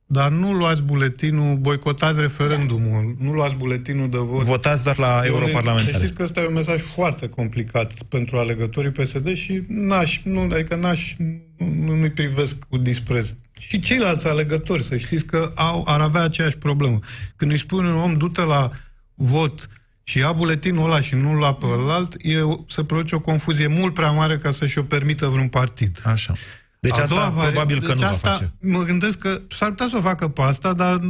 dar 0.06 0.32
nu 0.32 0.54
luați 0.54 0.82
buletinul, 0.82 1.56
boicotați 1.58 2.20
referendumul, 2.20 3.16
nu 3.20 3.32
luați 3.34 3.56
buletinul 3.56 4.10
de 4.10 4.18
vot. 4.18 4.44
Votați 4.44 4.84
doar 4.84 4.98
la 4.98 5.20
Să 5.22 5.28
europarlamentare. 5.28 5.98
știți 5.98 6.14
că 6.14 6.24
ăsta 6.24 6.42
e 6.42 6.48
un 6.48 6.54
mesaj 6.54 6.82
foarte 6.82 7.28
complicat 7.30 7.94
pentru 8.04 8.38
alegătorii 8.38 8.92
PSD 8.92 9.34
și 9.36 9.64
n-aș, 9.68 10.22
nu, 10.24 10.40
adică 10.52 10.76
n-aș, 10.76 11.16
nu, 11.58 11.96
nu-i 11.96 12.12
privesc 12.12 12.58
cu 12.70 12.78
dispreț. 12.78 13.34
Și 13.58 13.80
ceilalți 13.80 14.28
alegători, 14.28 14.84
să 14.84 14.98
știți 14.98 15.26
că 15.26 15.52
au, 15.56 15.84
ar 15.88 16.02
avea 16.02 16.22
aceeași 16.22 16.58
problemă. 16.58 17.00
Când 17.36 17.52
îi 17.52 17.58
spune 17.60 17.88
un 17.88 17.96
om, 17.96 18.18
du-te 18.18 18.42
la 18.42 18.70
vot 19.16 19.70
și 20.10 20.18
ia 20.18 20.32
buletinul 20.32 20.84
ăla 20.84 21.02
și 21.02 21.16
nu-l 21.16 21.38
lua 21.38 21.54
pe 21.54 21.66
ălalt, 21.66 22.14
e, 22.18 22.34
se 22.68 22.84
produce 22.84 23.16
o 23.16 23.20
confuzie 23.20 23.68
mult 23.68 23.94
prea 23.94 24.12
mare 24.12 24.38
ca 24.38 24.52
să-și 24.52 24.78
o 24.78 24.84
permită 24.84 25.26
vreun 25.28 25.48
partid. 25.48 26.02
Așa. 26.04 26.34
Deci 26.82 26.98
A 26.98 27.02
asta 27.02 27.16
doua 27.16 27.30
vari- 27.30 27.52
probabil 27.52 27.80
că 27.82 27.88
deci 27.88 28.02
nu 28.02 28.08
asta, 28.08 28.30
va 28.30 28.36
face. 28.36 28.54
Mă 28.62 28.84
gândesc 28.84 29.18
că 29.20 29.42
s-ar 29.56 29.70
putea 29.70 29.88
să 29.88 29.98
o 29.98 30.02
facă 30.02 30.28
pe 30.28 30.42
asta, 30.42 30.74
dar 30.74 30.98
n- 30.98 31.02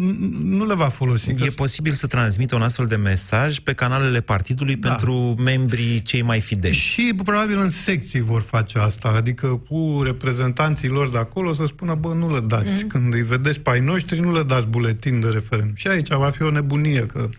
nu 0.44 0.66
le 0.66 0.74
va 0.74 0.88
folosi. 0.88 1.34
că 1.34 1.44
E 1.44 1.50
posibil 1.50 1.94
să 1.94 2.08
transmită 2.08 2.56
un 2.56 2.62
astfel 2.62 2.86
de 2.86 2.96
mesaj 2.96 3.58
pe 3.60 3.74
canalele 3.74 4.22
partidului 4.22 4.76
Da. 4.76 4.88
pentru 4.90 5.14
membrii 5.44 6.02
cei 6.02 6.22
mai 6.22 6.40
fideli. 6.40 6.74
Și 6.74 7.14
probabil 7.24 7.60
în 7.60 7.70
secții 7.70 8.22
vor 8.22 8.42
face 8.42 8.80
asta, 8.80 9.08
adică 9.08 9.48
cu 9.70 10.02
reprezentanții 10.04 10.88
lor 10.90 11.10
de 11.10 11.18
acolo 11.18 11.54
să 11.54 11.64
spună, 11.66 11.96
bă, 11.96 12.14
nu 12.14 12.34
le 12.34 12.40
dați. 12.40 12.84
Mm. 12.84 12.90
Când 12.90 13.14
îi 13.14 13.22
vedeți 13.24 13.60
pe 13.60 13.70
ai 13.70 13.80
noștri, 13.80 14.20
nu 14.20 14.34
le 14.34 14.44
dați 14.44 14.68
buletin 14.68 15.20
de 15.20 15.28
referendum. 15.28 15.76
Și 15.76 15.88
aici 15.88 16.08
va 16.08 16.30
fi 16.30 16.42
o 16.42 16.50
nebunie, 16.52 17.06
că 17.06 17.30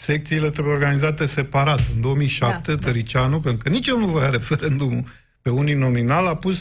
secțiile 0.00 0.50
trebuie 0.50 0.74
organizate 0.74 1.26
separat. 1.26 1.80
În 1.94 2.00
2007, 2.00 2.60
Da, 2.66 2.74
da, 2.74 2.86
Tăricianu, 2.86 3.40
pentru 3.40 3.62
că 3.62 3.68
nici 3.68 3.86
el 3.88 3.96
nu 3.96 4.06
voia 4.06 4.30
referendumul 4.30 5.04
pe 5.42 5.50
unii 5.50 5.74
nominal, 5.74 6.26
a 6.26 6.36
pus 6.36 6.60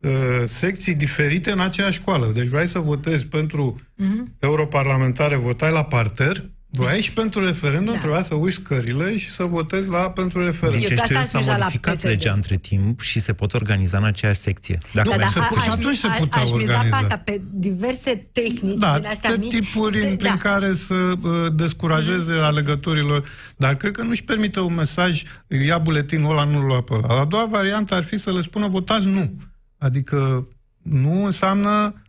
uh, 0.00 0.10
secții 0.44 0.94
diferite 0.94 1.50
în 1.50 1.60
aceeași 1.60 1.98
școală. 2.00 2.30
Deci 2.34 2.46
vrei 2.46 2.66
să 2.66 2.78
votezi 2.78 3.26
pentru 3.26 3.80
Mhm. 3.96 4.32
europarlamentare, 4.38 5.36
votai 5.36 5.72
la 5.72 5.84
parter, 5.84 6.50
Voiai 6.74 7.00
și 7.00 7.12
pentru 7.12 7.44
referendum, 7.44 7.92
Da. 7.92 7.98
trebuia 7.98 8.22
să 8.22 8.34
uiți 8.34 8.54
scările 8.56 9.16
și 9.18 9.30
să 9.30 9.42
votezi 9.44 9.88
la 9.88 10.10
pentru 10.10 10.44
referendum. 10.44 10.80
Din 10.80 10.88
Eu 10.90 10.96
ce 10.96 11.02
pe 11.02 11.02
știu 11.04 11.14
eu, 11.14 11.20
asta 11.22 11.30
s-a 11.32 11.38
aș 11.38 11.44
miza 11.44 11.56
la 11.56 11.64
modificat 11.64 11.94
PSD. 11.94 12.04
legea 12.08 12.32
între 12.32 12.56
timp 12.56 13.00
și 13.00 13.20
se 13.20 13.32
pot 13.32 13.54
organiza 13.54 13.98
în 13.98 14.04
aceeași 14.04 14.40
secție. 14.40 14.78
Dacă 14.94 15.08
Nu, 15.08 15.14
Da, 15.16 15.20
da, 15.22 15.28
se 15.28 15.38
a- 15.38 15.42
pu- 15.42 15.54
și 15.58 15.68
aș- 15.68 15.72
atunci 15.74 15.96
se 15.96 16.06
aș- 16.06 16.18
putea 16.18 16.42
aș 16.42 16.50
miza 16.50 16.56
pe 16.66 16.72
organiza. 16.72 16.96
asta, 16.96 17.16
pe 17.18 17.40
diverse 17.52 18.28
tehnici 18.32 18.78
Da, 18.78 18.98
din 18.98 19.08
astea 19.08 19.30
de 19.30 19.36
mici. 19.36 19.54
tipuri 19.58 19.92
de- 20.00 20.14
prin 20.18 20.36
da. 20.42 20.50
care 20.50 20.74
să 20.74 20.94
uh, 20.94 21.52
descurajeze 21.54 22.32
alegătorilor. 22.32 23.28
Dar 23.56 23.74
cred 23.76 23.92
că 23.92 24.02
nu-și 24.02 24.24
permite 24.24 24.60
un 24.60 24.74
mesaj, 24.74 25.22
ia 25.66 25.78
buletinul 25.78 26.30
ăla, 26.30 26.44
nu-l 26.44 26.64
lua 26.64 26.82
pe 26.82 26.94
ăla. 26.94 27.20
A 27.20 27.24
doua 27.24 27.46
variantă 27.46 27.94
ar 27.94 28.02
fi 28.04 28.16
să 28.16 28.32
le 28.32 28.40
spună 28.40 28.68
votați 28.68 29.06
nu. 29.06 29.32
Adică 29.78 30.48
nu 30.82 31.24
înseamnă 31.24 32.02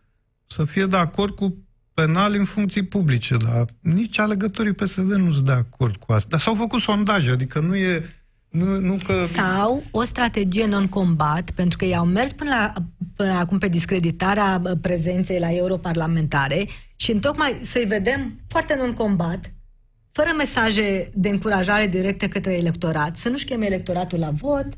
să 0.46 0.64
fie 0.64 0.84
de 0.86 0.96
acord 0.96 1.34
cu 1.34 1.56
penal 1.94 2.34
în 2.34 2.44
funcții 2.44 2.84
publice, 2.84 3.36
dar 3.36 3.66
nici 3.80 4.18
alegătorii 4.18 4.72
PSD 4.72 5.12
nu 5.12 5.32
sunt 5.32 5.46
de 5.46 5.52
acord 5.52 5.96
cu 5.96 6.12
asta. 6.12 6.28
Dar 6.30 6.40
s-au 6.40 6.54
făcut 6.54 6.80
sondaje, 6.80 7.30
adică 7.30 7.60
nu 7.60 7.76
e... 7.76 8.02
Nu, 8.48 8.80
nu 8.80 8.96
că... 9.06 9.12
Sau 9.32 9.82
o 9.90 10.02
strategie 10.02 10.66
non-combat, 10.66 11.50
pentru 11.50 11.78
că 11.78 11.84
ei 11.84 11.96
au 11.96 12.04
mers 12.04 12.32
până, 12.32 12.50
la, 12.50 12.72
până 13.16 13.32
acum 13.32 13.58
pe 13.58 13.68
discreditarea 13.68 14.58
bă, 14.58 14.74
prezenței 14.74 15.38
la 15.38 15.52
europarlamentare 15.52 16.66
și 16.96 17.10
întocmai 17.12 17.60
să-i 17.62 17.84
vedem 17.84 18.40
foarte 18.48 18.76
non-combat, 18.76 19.52
fără 20.12 20.28
mesaje 20.36 21.10
de 21.14 21.28
încurajare 21.28 21.86
directe 21.86 22.28
către 22.28 22.52
electorat, 22.52 23.16
să 23.16 23.28
nu-și 23.28 23.44
cheme 23.44 23.66
electoratul 23.66 24.18
la 24.18 24.30
vot, 24.30 24.68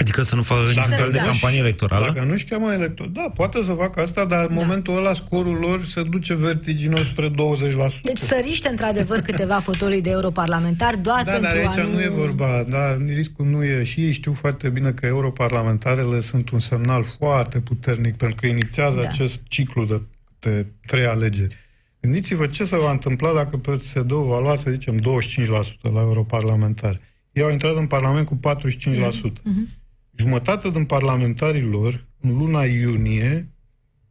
Adică 0.00 0.22
să 0.22 0.34
nu 0.34 0.42
facă 0.42 0.60
niciun 0.60 0.82
Dacă- 0.88 1.02
fel 1.02 1.10
de 1.10 1.18
da. 1.18 1.24
campanie 1.24 1.58
electorală? 1.58 2.06
Dacă 2.06 2.24
nu-și 2.26 2.44
cheamă 2.44 2.72
elector, 2.72 3.06
da, 3.06 3.30
poate 3.34 3.62
să 3.62 3.72
facă 3.72 4.00
asta, 4.00 4.24
dar 4.24 4.46
în 4.48 4.56
Da. 4.56 4.62
momentul 4.64 4.96
ăla 4.96 5.14
scorul 5.14 5.56
lor 5.56 5.84
se 5.88 6.02
duce 6.02 6.34
vertiginos 6.34 7.00
spre 7.04 7.28
20%. 7.28 8.00
deci 8.02 8.18
săriște 8.18 8.68
într-adevăr 8.68 9.20
câteva 9.20 9.58
fotolii 9.60 10.02
de 10.02 10.10
europarlamentar 10.10 10.94
doar 10.94 11.22
Da, 11.24 11.30
pentru 11.32 11.48
dar 11.50 11.56
aici 11.58 11.78
a 11.78 11.82
nu... 11.82 11.92
nu 11.92 12.00
e 12.02 12.08
vorba, 12.08 12.64
da, 12.68 12.96
riscul 13.06 13.46
nu 13.46 13.64
e. 13.64 13.82
Și 13.82 14.00
ei 14.00 14.12
știu 14.12 14.32
foarte 14.32 14.68
bine 14.68 14.90
că 14.92 15.06
europarlamentarele 15.06 16.20
sunt 16.20 16.50
un 16.50 16.58
semnal 16.58 17.04
foarte 17.18 17.58
puternic 17.60 18.16
pentru 18.16 18.36
că 18.40 18.46
inițiază 18.46 19.00
Da. 19.02 19.08
acest 19.08 19.40
ciclu 19.48 19.84
de, 19.84 20.00
de 20.38 20.66
trei 20.86 21.06
alegeri. 21.06 21.56
Gândiți-vă 22.00 22.46
ce 22.46 22.64
se 22.64 22.76
va 22.76 22.90
întâmpla 22.90 23.32
dacă 23.32 23.56
PSD-ul 23.56 24.26
va 24.26 24.40
lua, 24.40 24.56
să 24.56 24.70
zicem, 24.70 24.96
25% 24.96 25.92
la 25.92 26.00
europarlamentari. 26.00 27.00
Ei 27.32 27.42
au 27.42 27.50
intrat 27.50 27.76
în 27.76 27.86
Parlament 27.86 28.26
cu 28.26 28.34
45%. 28.36 29.40
Mhm. 29.42 29.68
Jumătate 30.22 30.70
din 30.70 30.84
parlamentarii 30.84 31.62
lor, 31.62 32.04
în 32.20 32.36
luna 32.36 32.64
iunie, 32.64 33.48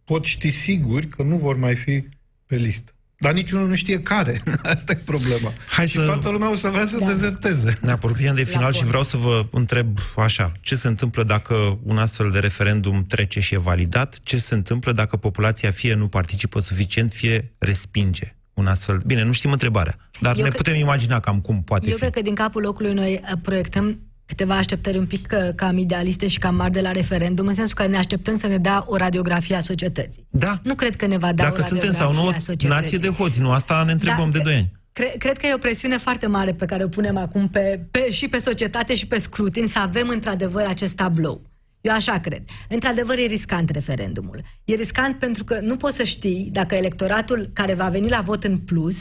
pot 0.05 0.25
ști 0.25 0.49
siguri 0.49 1.07
că 1.07 1.23
nu 1.23 1.37
vor 1.37 1.57
mai 1.57 1.75
fi 1.75 2.03
pe 2.45 2.55
listă. 2.55 2.91
Dar 3.19 3.33
niciunul 3.33 3.67
nu 3.67 3.75
știe 3.75 4.01
care. 4.01 4.41
Asta 4.63 4.91
e 4.91 4.95
problema. 4.95 5.53
Hai 5.69 5.87
și 5.87 5.93
să- 5.97 6.05
toată 6.05 6.29
lumea 6.29 6.51
o 6.51 6.55
să 6.55 6.67
vrea 6.69 6.85
să 6.85 6.97
Da. 6.97 7.05
dezerteze. 7.05 7.77
Ne 7.81 7.91
apropiem 7.91 8.35
de 8.35 8.43
final 8.43 8.63
La 8.63 8.71
și 8.71 8.79
bun. 8.79 8.87
vreau 8.87 9.03
să 9.03 9.17
vă 9.17 9.45
întreb 9.51 9.97
așa, 10.15 10.51
ce 10.61 10.75
se 10.75 10.87
întâmplă 10.87 11.23
dacă 11.23 11.79
un 11.83 11.97
astfel 11.97 12.31
de 12.31 12.39
referendum 12.39 13.03
trece 13.03 13.39
și 13.39 13.53
e 13.53 13.57
validat? 13.57 14.19
Ce 14.23 14.37
se 14.37 14.53
întâmplă 14.53 14.91
dacă 14.91 15.17
populația 15.17 15.71
fie 15.71 15.93
nu 15.93 16.07
participă 16.07 16.59
suficient, 16.59 17.11
fie 17.11 17.53
respinge 17.57 18.35
un 18.53 18.67
astfel... 18.67 19.01
Bine, 19.05 19.23
nu 19.23 19.31
știm 19.31 19.51
întrebarea, 19.51 19.95
dar 20.21 20.35
Eu 20.37 20.43
ne 20.43 20.47
cre- 20.49 20.57
putem 20.57 20.75
imagina 20.75 21.19
cam 21.19 21.41
cum 21.41 21.63
poate 21.63 21.85
Eu 21.87 21.93
fi. 21.93 21.99
cred 21.99 22.13
că 22.13 22.21
din 22.21 22.35
capul 22.35 22.61
locului 22.61 22.93
noi 22.93 23.19
uh, 23.23 23.31
proiectăm 23.41 23.99
câteva 24.31 24.55
așteptări 24.57 24.97
un 24.97 25.05
pic 25.05 25.33
uh, 25.33 25.49
cam 25.55 25.77
idealiste 25.77 26.27
și 26.27 26.39
cam 26.39 26.55
mari 26.55 26.71
de 26.71 26.81
la 26.81 26.91
referendum, 26.91 27.47
în 27.47 27.53
sensul 27.53 27.75
că 27.75 27.87
ne 27.87 27.97
așteptăm 27.97 28.37
să 28.37 28.47
ne 28.47 28.57
dea 28.57 28.83
o 28.87 28.95
radiografie 28.95 29.55
a 29.55 29.59
societății. 29.59 30.27
Da. 30.29 30.59
Nu 30.63 30.75
cred 30.75 30.95
că 30.95 31.05
ne 31.07 31.17
va 31.17 31.31
da 31.33 31.43
Dacă 31.43 31.61
o 31.61 31.67
suntem 31.67 31.77
radiografie 31.91 32.15
sau 32.15 32.23
nu 32.23 32.29
a 32.35 32.39
societății. 32.39 32.81
nație 32.81 32.97
de 32.97 33.07
hoți, 33.09 33.39
nu? 33.41 33.51
Asta 33.51 33.83
ne 33.85 33.91
întrebăm 33.91 34.29
Da, 34.31 34.37
de 34.37 34.43
doi 34.43 34.53
ani. 34.53 34.71
Cre- 34.93 35.15
cred 35.17 35.37
că 35.37 35.45
e 35.47 35.53
o 35.53 35.57
presiune 35.57 35.97
foarte 35.97 36.27
mare 36.27 36.53
pe 36.53 36.65
care 36.65 36.83
o 36.83 36.87
punem 36.87 37.17
acum 37.17 37.47
pe, 37.47 37.85
pe, 37.91 38.11
și 38.11 38.27
pe 38.27 38.37
societate 38.37 38.95
și 38.95 39.07
pe 39.07 39.17
scrutin 39.19 39.67
să 39.67 39.79
avem 39.79 40.07
într-adevăr 40.07 40.65
acest 40.65 40.95
tablou. 40.95 41.41
Eu 41.81 41.93
așa 41.93 42.19
cred. 42.19 42.43
Într-adevăr 42.69 43.17
e 43.17 43.21
riscant 43.25 43.69
referendumul. 43.69 44.41
E 44.65 44.75
riscant 44.75 45.19
pentru 45.19 45.43
că 45.43 45.59
nu 45.61 45.75
poți 45.75 45.95
să 45.95 46.03
știi 46.03 46.49
dacă 46.51 46.75
electoratul 46.75 47.49
care 47.53 47.73
va 47.73 47.89
veni 47.89 48.09
la 48.09 48.21
vot 48.21 48.43
în 48.43 48.57
plus 48.57 48.95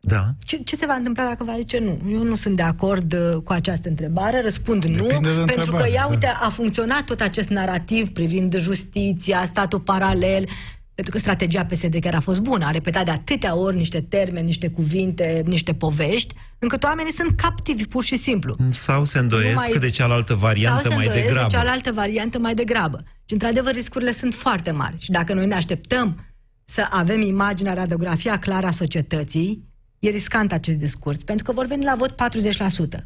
Da. 0.00 0.24
Ce, 0.38 0.56
ce 0.56 0.76
se 0.76 0.86
va 0.86 0.94
întâmpla 0.94 1.24
dacă 1.24 1.44
va 1.44 1.54
zice 1.56 1.78
nu? 1.78 2.10
Eu 2.12 2.22
nu 2.22 2.34
sunt 2.34 2.56
de 2.56 2.62
acord 2.62 3.12
uh, 3.12 3.42
cu 3.44 3.52
această 3.52 3.88
întrebare, 3.88 4.42
răspund 4.42 4.84
nu, 4.84 5.06
Depinde 5.06 5.28
de 5.28 5.34
pentru 5.34 5.54
că, 5.54 5.60
întrebare, 5.60 5.90
ia 5.90 6.00
da. 6.00 6.06
uite, 6.10 6.26
a 6.40 6.48
funcționat 6.48 7.02
tot 7.04 7.20
acest 7.20 7.48
narativ 7.48 8.08
privind 8.08 8.56
justiția, 8.58 9.44
statul 9.44 9.80
paralel, 9.80 10.48
pentru 10.94 11.12
că 11.16 11.18
strategia 11.22 11.64
PSD 11.64 11.96
chiar 12.00 12.14
a 12.14 12.20
fost 12.20 12.40
bună, 12.40 12.64
a 12.66 12.70
repetat 12.70 13.04
de 13.04 13.10
atâtea 13.10 13.56
ori 13.56 13.76
niște 13.76 14.00
termeni, 14.00 14.46
niște 14.46 14.68
cuvinte, 14.68 15.42
niște 15.46 15.74
povești, 15.74 16.34
încât 16.58 16.84
oamenii 16.84 17.12
sunt 17.12 17.40
captivi 17.40 17.86
pur 17.86 18.04
și 18.04 18.16
simplu. 18.16 18.56
Sau 18.70 19.04
se 19.04 19.18
îndoiesc 19.18 19.48
Nu 19.54 19.54
mai- 19.70 19.78
de 19.80 19.90
cealaltă 19.90 20.34
variantă 20.34 20.80
sau 20.82 20.90
se 20.90 20.96
mai 20.96 21.06
îndoiesc 21.06 21.28
degrabă. 21.28 21.48
de 21.50 21.56
cealaltă 21.56 21.92
variantă 21.92 22.38
mai 22.38 22.54
degrabă. 22.54 23.02
Și 23.24 23.32
într-adevăr 23.32 23.72
riscurile 23.74 24.12
sunt 24.12 24.34
foarte 24.34 24.70
mari. 24.70 24.94
Și 24.98 25.10
dacă 25.10 25.34
noi 25.34 25.46
ne 25.46 25.54
așteptăm 25.54 26.24
să 26.64 26.86
avem 26.90 27.20
imaginea, 27.20 27.74
radiografia 27.74 28.38
clară 28.38 28.66
a 28.66 28.70
societății, 28.70 29.67
e 29.98 30.08
riscant 30.10 30.52
acest 30.52 30.78
discurs, 30.78 31.22
pentru 31.22 31.44
că 31.44 31.52
vor 31.52 31.66
veni 31.66 31.84
la 31.84 31.94
vot 31.98 32.14
40%. 32.14 32.14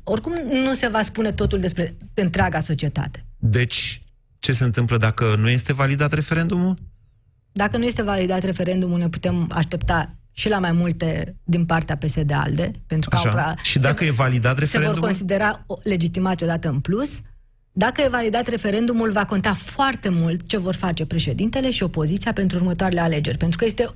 Oricum 0.05 0.33
nu 0.53 0.73
se 0.73 0.89
va 0.89 1.03
spune 1.03 1.33
totul 1.33 1.61
despre 1.61 1.97
întreaga 2.15 2.61
societate. 2.61 3.25
Deci, 3.39 4.03
ce 4.39 4.53
se 4.53 4.65
întâmplă 4.65 4.97
dacă 4.99 5.35
nu 5.39 5.49
este 5.49 5.73
validat 5.73 6.13
referendumul? 6.13 6.77
Dacă 7.53 7.77
nu 7.77 7.85
este 7.85 8.03
validat 8.03 8.43
referendumul, 8.43 8.99
ne 8.99 9.09
putem 9.09 9.51
aștepta 9.55 10.15
și 10.33 10.49
la 10.49 10.59
mai 10.59 10.73
multe 10.73 11.37
din 11.45 11.65
partea 11.65 11.97
PSD-ALDE, 11.97 12.71
pentru 12.87 13.11
că 13.11 13.17
Așa. 13.17 13.29
au 13.29 13.35
prea- 13.35 13.57
Și 13.63 13.79
dacă 13.79 14.03
se- 14.03 14.09
e 14.09 14.13
validat 14.13 14.55
se 14.55 14.61
referendumul? 14.61 14.99
vor 15.01 15.09
considera 15.09 15.65
o- 15.67 15.79
legitimați 15.83 16.43
odată 16.45 16.69
în 16.69 16.81
plus. 16.81 17.11
Dacă 17.73 18.03
e 18.03 18.09
validat 18.09 18.47
referendumul, 18.49 19.11
va 19.11 19.25
conta 19.25 19.53
foarte 19.55 20.09
mult 20.09 20.47
ce 20.49 20.57
vor 20.59 20.75
face 20.75 21.07
președintele 21.07 21.71
și 21.71 21.83
opoziția 21.83 22.33
pentru 22.33 22.59
următoarele 22.59 23.01
alegeri, 23.01 23.39
pentru 23.39 23.59
că 23.59 23.65
este 23.65 23.89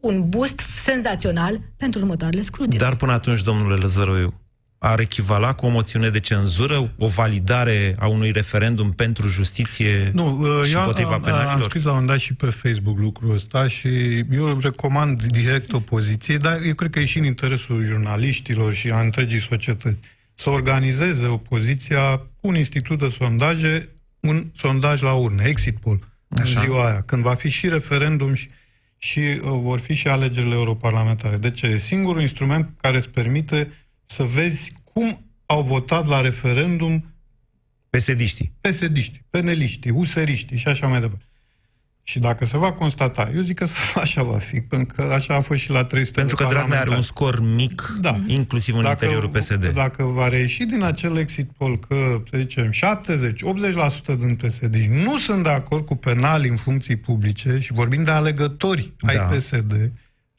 un 0.00 0.28
boost 0.28 0.58
senzațional 0.58 1.60
pentru 1.76 2.00
următoarele 2.00 2.42
scrutine. 2.42 2.76
Dar 2.76 2.96
până 2.96 3.12
atunci, 3.12 3.42
domnule 3.42 3.74
Lăzăroiu, 3.74 4.34
ar 4.78 5.00
echivala 5.00 5.52
cu 5.54 5.66
o 5.66 5.68
moțiune 5.68 6.08
de 6.08 6.20
cenzură 6.20 6.92
o 6.98 7.06
validare 7.06 7.94
a 7.98 8.06
unui 8.06 8.30
referendum 8.30 8.92
pentru 8.92 9.28
justiție 9.28 10.10
Nu, 10.14 10.38
uh, 10.40 10.64
și 10.66 10.72
eu 10.72 10.80
împotriva 10.80 11.08
am, 11.08 11.14
am 11.14 11.22
penalilor? 11.22 11.62
scris 11.62 11.82
la 11.82 11.92
un 11.92 12.06
dat 12.06 12.18
și 12.18 12.34
pe 12.34 12.46
Facebook 12.46 12.98
lucrul 12.98 13.34
ăsta 13.34 13.68
și 13.68 14.18
eu 14.18 14.58
recomand 14.58 15.22
direct 15.22 15.72
opoziției, 15.72 16.38
dar 16.38 16.60
eu 16.62 16.74
cred 16.74 16.90
că 16.90 16.98
e 16.98 17.04
și 17.04 17.18
în 17.18 17.24
interesul 17.24 17.84
jurnaliștilor 17.84 18.72
și 18.72 18.90
a 18.90 19.00
întregii 19.00 19.40
societăți 19.40 19.98
să 20.34 20.50
organizeze 20.50 21.26
opoziția 21.26 22.16
cu 22.16 22.48
un 22.48 22.54
institut 22.56 22.98
de 22.98 23.08
sondaje, 23.08 23.88
un 24.20 24.50
sondaj 24.56 25.00
la 25.00 25.12
urne, 25.12 25.44
exit 25.46 25.76
poll, 25.78 25.98
Așa. 26.28 26.60
în 26.60 26.66
ziua 26.66 26.86
aia, 26.86 27.02
când 27.06 27.22
va 27.22 27.34
fi 27.34 27.48
și 27.48 27.68
referendum 27.68 28.34
și, 28.34 28.48
și 29.02 29.18
uh, 29.18 29.40
vor 29.42 29.78
fi 29.78 29.94
și 29.94 30.08
alegerile 30.08 30.54
europarlamentare. 30.54 31.36
Deci 31.36 31.62
e 31.62 31.78
singurul 31.78 32.20
instrument 32.20 32.70
care 32.80 32.96
îți 32.96 33.10
permite 33.10 33.72
să 34.04 34.22
vezi 34.22 34.72
cum 34.84 35.26
au 35.46 35.62
votat 35.62 36.06
la 36.06 36.20
referendum 36.20 37.14
PSD-știi. 37.90 38.52
PSD-știi, 38.60 39.24
peneliștii, 39.30 39.90
useriștii 39.90 40.56
și 40.56 40.68
așa 40.68 40.86
mai 40.86 41.00
departe. 41.00 41.24
Și 42.10 42.18
dacă 42.18 42.44
se 42.44 42.58
va 42.58 42.72
constata, 42.72 43.30
eu 43.34 43.42
zic 43.42 43.58
că 43.58 43.66
așa 44.02 44.22
va 44.22 44.36
fi, 44.36 44.60
pentru 44.60 44.94
că 44.96 45.02
așa 45.12 45.34
a 45.34 45.40
fost 45.40 45.60
și 45.60 45.70
la 45.70 45.84
300 45.84 46.18
Pentru 46.20 46.36
că 46.36 46.42
de 46.42 46.48
Dragnea 46.48 46.80
are 46.80 46.90
un 46.90 46.94
parlamentari. 46.94 47.06
scor 47.06 47.40
mic, 47.54 47.94
Da. 48.00 48.20
inclusiv 48.26 48.74
în 48.76 48.84
interiorul 48.84 49.28
PSD. 49.28 49.66
Dacă 49.74 50.04
va 50.04 50.28
reieși 50.28 50.64
din 50.64 50.82
acel 50.82 51.16
exit 51.16 51.50
poll 51.58 51.78
că, 51.78 52.22
să 52.30 52.36
zicem, 52.38 52.70
70-80% 52.70 54.14
din 54.18 54.34
PSD 54.36 54.74
nu 55.04 55.18
sunt 55.18 55.42
de 55.42 55.48
acord 55.48 55.84
cu 55.86 55.96
penali 55.96 56.48
în 56.48 56.56
funcții 56.56 56.96
publice 56.96 57.58
și 57.60 57.72
vorbim 57.72 58.04
de 58.04 58.10
alegători 58.10 58.92
ai 59.00 59.16
Da. 59.16 59.22
PSD, 59.22 59.92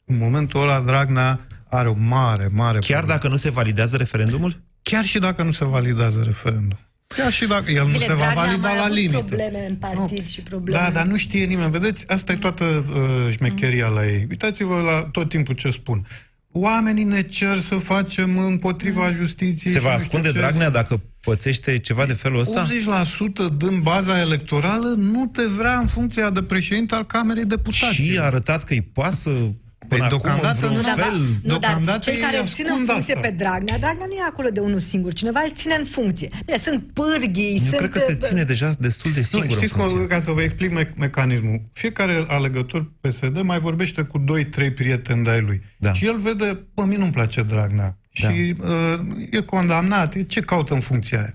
în 0.04 0.16
momentul 0.18 0.60
ăla 0.62 0.80
Dragnea 0.80 1.46
are 1.68 1.88
o 1.88 1.94
mare, 1.96 2.48
mare 2.52 2.78
Chiar 2.78 2.98
problemă. 2.98 3.06
dacă 3.18 3.28
nu 3.28 3.36
se 3.36 3.50
validează 3.50 3.96
referendumul? 3.96 4.62
Chiar 4.82 5.04
și 5.04 5.18
dacă 5.18 5.42
nu 5.42 5.50
se 5.52 5.64
validează 5.64 6.22
referendum. 6.24 6.78
Chiar 7.16 7.32
și 7.32 7.46
dacă 7.46 7.70
el 7.70 7.84
nu 7.84 7.90
Bine, 7.92 8.04
se 8.04 8.12
va 8.12 8.18
Dragnea 8.18 8.42
a 8.42 8.44
valida 8.46 8.68
mai 8.68 8.76
la 8.76 8.82
avut 8.84 8.96
limite. 8.96 9.18
probleme 9.18 9.66
în 9.68 9.74
partid 9.74 10.18
Nu. 10.20 10.26
și 10.28 10.40
probleme- 10.40 10.78
Da, 10.84 10.90
dar 10.90 11.06
nu 11.06 11.16
știe 11.16 11.44
nimeni. 11.44 11.70
Vedeți, 11.70 12.04
asta 12.10 12.32
e 12.32 12.36
toată 12.36 12.64
uh, 12.64 13.32
șmecheria 13.36 13.86
la 13.88 14.06
ei. 14.06 14.26
Uitați-vă 14.30 14.80
la 14.80 15.08
tot 15.10 15.28
timpul 15.28 15.54
ce 15.54 15.70
spun. 15.70 16.06
Oamenii 16.54 17.04
ne 17.04 17.22
cer 17.22 17.58
să 17.58 17.74
facem 17.74 18.38
împotriva 18.38 19.12
justiției. 19.12 19.72
Se 19.72 19.78
și 19.78 19.84
va 19.84 19.92
nu 19.92 19.98
știu 19.98 20.08
ascunde 20.08 20.28
ce. 20.32 20.38
Dragnea 20.38 20.70
dacă 20.70 21.00
pățește 21.20 21.78
ceva 21.78 22.06
de 22.06 22.12
felul 22.12 22.40
ăsta? 22.40 22.66
80% 22.66 23.56
din 23.56 23.80
baza 23.80 24.20
electorală 24.20 24.94
nu 24.98 25.26
te 25.32 25.42
vrea 25.56 25.78
în 25.78 25.86
funcția 25.86 26.30
de 26.30 26.42
președinte 26.42 26.94
al 26.94 27.04
Camerei 27.06 27.44
Deputaților. 27.44 27.92
Și 28.12 28.18
a 28.18 28.22
arătat 28.22 28.64
că 28.64 28.72
îi 28.72 28.82
pasă 28.82 29.30
până 29.30 29.54
Păi, 29.88 29.98
acum 29.98 30.08
deocamdată 30.08 30.66
în 30.66 30.72
nu, 30.72 30.80
vreun 30.80 30.96
dar- 30.96 31.04
fel. 31.04 31.18
Nu, 31.18 31.28
dar 31.42 31.58
Deocamdată 31.58 31.98
cei 31.98 32.14
ei 32.14 32.20
care 32.20 32.38
îl 32.38 32.46
țin 32.46 32.64
în 32.66 32.70
ascund 32.72 32.88
funcție 32.88 33.14
asta. 33.14 33.28
pe 33.28 33.34
Dragnea, 33.36 33.78
Dragnea 33.78 34.06
nu 34.06 34.12
e 34.12 34.22
acolo 34.28 34.48
de 34.48 34.60
unul 34.60 34.78
singur, 34.78 35.12
cineva 35.12 35.40
îl 35.44 35.52
ține 35.54 35.74
în 35.74 35.84
funcție. 35.84 36.28
Bine, 36.46 36.58
sunt 36.58 36.92
pârghii, 36.92 37.50
Eu 37.52 37.56
sunt... 37.64 37.76
cred 37.76 37.90
că 37.90 37.98
se 37.98 38.18
uh, 38.20 38.26
ține 38.28 38.42
deja 38.44 38.74
destul 38.78 39.10
de 39.12 39.18
Nu, 39.18 39.24
singur 39.24 39.46
în 39.50 39.56
știți 39.56 39.72
funcție. 39.72 39.96
cum, 39.96 40.06
ca 40.06 40.20
să 40.20 40.30
vă 40.30 40.42
explic 40.42 40.70
me- 40.72 40.94
mecanismul. 40.96 41.60
Fiecare 41.72 42.24
alegător 42.26 42.92
PSD 43.00 43.40
mai 43.42 43.60
vorbește 43.60 44.02
cu 44.02 44.24
2-3 44.68 44.74
prieteni 44.74 45.24
de-ai 45.24 45.40
lui. 45.40 45.62
Da. 45.76 45.92
Și 45.92 46.06
el 46.06 46.18
vede, 46.18 46.66
bă, 46.74 46.84
mie 46.84 46.96
nu-mi 46.96 47.12
place 47.12 47.42
Dragnea. 47.42 47.96
Da. 48.22 48.28
Și 48.28 48.54
uh, 48.60 49.00
e 49.30 49.40
condamnat, 49.40 50.14
e- 50.14 50.22
ce 50.22 50.40
caută 50.40 50.74
în 50.74 50.80
funcția 50.80 51.18
aia? 51.18 51.32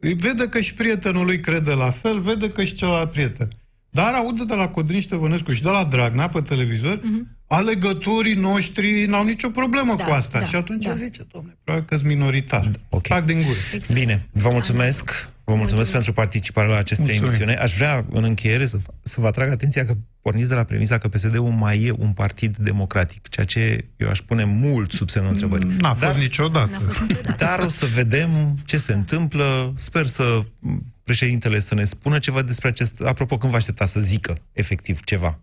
Îi 0.00 0.14
Vede 0.14 0.48
că 0.48 0.60
și 0.60 0.74
prietenul 0.74 1.24
lui 1.24 1.40
crede 1.40 1.72
la 1.72 1.90
fel, 1.90 2.20
vede 2.20 2.50
că 2.50 2.64
și 2.64 2.74
celălalt 2.74 3.10
prieten. 3.10 3.48
Dar 3.90 4.12
aude 4.14 4.44
de 4.44 4.54
la 4.54 4.68
Codrin 4.68 5.00
Ștefănescu 5.00 5.52
și 5.52 5.62
de 5.62 5.68
la 5.68 5.84
Dragnea 5.84 6.28
pe 6.28 6.40
televizor, 6.40 7.00
alegătorii 7.48 8.34
noștri 8.34 9.04
n-au 9.04 9.24
nicio 9.24 9.50
problemă 9.50 9.94
Da, 9.96 10.04
cu 10.04 10.12
asta. 10.12 10.38
da, 10.38 10.44
și 10.44 10.54
atunci 10.56 10.84
da. 10.84 10.94
zice, 10.94 11.26
domnule, 11.32 11.56
probabil 11.64 11.88
că 11.88 11.96
sunt 11.96 12.08
minoritar. 12.08 12.70
ok. 12.88 13.06
Tac 13.06 13.24
din 13.24 13.36
gură. 13.36 13.58
Exact. 13.74 13.98
Bine, 14.00 14.28
vă 14.32 14.48
mulțumesc. 14.52 15.28
Vă 15.44 15.54
mulțumesc 15.54 15.92
pentru 15.92 16.12
participarea 16.12 16.70
la 16.72 16.78
aceste 16.78 17.02
Mulțumim. 17.02 17.26
emisiune. 17.28 17.54
Aș 17.54 17.74
vrea, 17.74 18.04
în 18.10 18.24
încheiere, 18.24 18.66
să, 18.66 18.78
să 19.02 19.20
vă 19.20 19.26
atrag 19.26 19.50
atenția 19.50 19.84
că 19.86 19.94
porniți 20.22 20.48
de 20.48 20.54
la 20.54 20.62
premisa 20.64 20.98
că 20.98 21.08
PSD-ul 21.08 21.50
mai 21.50 21.82
e 21.82 21.92
un 21.98 22.12
partid 22.12 22.56
democratic, 22.56 23.28
ceea 23.28 23.46
ce 23.46 23.84
eu 23.96 24.08
aș 24.08 24.18
pune 24.18 24.44
mult 24.44 24.92
sub 24.92 25.08
semnul 25.10 25.32
întrebării. 25.32 25.68
N-a 25.80 25.88
fost 25.88 26.00
Dar- 26.00 26.16
niciodată. 26.16 26.70
N-a 26.72 26.78
fost 26.78 27.00
niciodată. 27.00 27.44
Dar 27.44 27.58
o 27.58 27.68
să 27.68 27.86
vedem 27.86 28.30
ce 28.64 28.76
se 28.78 28.92
întâmplă. 28.92 29.72
Sper 29.76 30.06
să 30.06 30.42
m, 30.58 30.82
președintele 31.04 31.60
să 31.60 31.74
ne 31.74 31.84
spună 31.84 32.18
ceva 32.18 32.42
despre 32.42 32.68
acest... 32.68 33.00
Apropo, 33.00 33.38
când 33.38 33.52
vă 33.52 33.58
aștepta 33.58 33.86
să 33.86 34.00
zică 34.00 34.36
efectiv 34.52 35.00
ceva? 35.04 35.38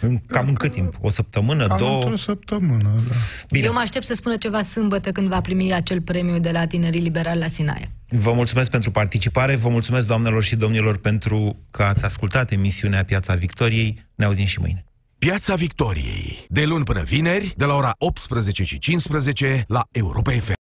În, 0.00 0.18
cam 0.18 0.48
în 0.48 0.54
cât 0.54 0.72
timp? 0.72 0.94
O 1.00 1.10
săptămână? 1.10 1.66
Cam 1.66 1.78
două? 1.78 1.98
într-o 1.98 2.16
săptămână, 2.16 2.90
da. 3.08 3.14
Bine. 3.50 3.66
Eu 3.66 3.72
mă 3.72 3.78
aștept 3.78 4.04
să 4.04 4.14
spună 4.14 4.36
ceva 4.36 4.62
sâmbătă 4.62 5.12
când 5.12 5.28
va 5.28 5.40
primi 5.40 5.72
acel 5.72 6.00
premiu 6.00 6.38
de 6.38 6.50
la 6.50 6.66
tinerii 6.66 7.00
liberali 7.00 7.38
la 7.38 7.48
Sinaia. 7.48 7.88
Vă 8.08 8.32
mulțumesc 8.32 8.70
pentru 8.70 8.90
participare, 8.90 9.56
vă 9.56 9.68
mulțumesc 9.68 10.06
doamnelor 10.06 10.42
și 10.42 10.56
domnilor 10.56 10.96
pentru 10.96 11.56
că 11.70 11.82
ați 11.82 12.04
ascultat 12.04 12.52
emisiunea 12.52 13.04
Piața 13.04 13.34
Victoriei. 13.34 14.06
Ne 14.14 14.24
auzim 14.24 14.44
și 14.44 14.60
mâine. 14.60 14.84
Piața 15.18 15.54
Victoriei. 15.54 16.46
De 16.48 16.64
luni 16.64 16.84
până 16.84 17.02
vineri, 17.02 17.54
de 17.56 17.64
la 17.64 17.74
ora 17.74 17.94
18 17.98 18.64
și 18.64 18.78
15 18.78 19.64
la 19.68 19.82
Europa 19.90 20.30
FM. 20.30 20.58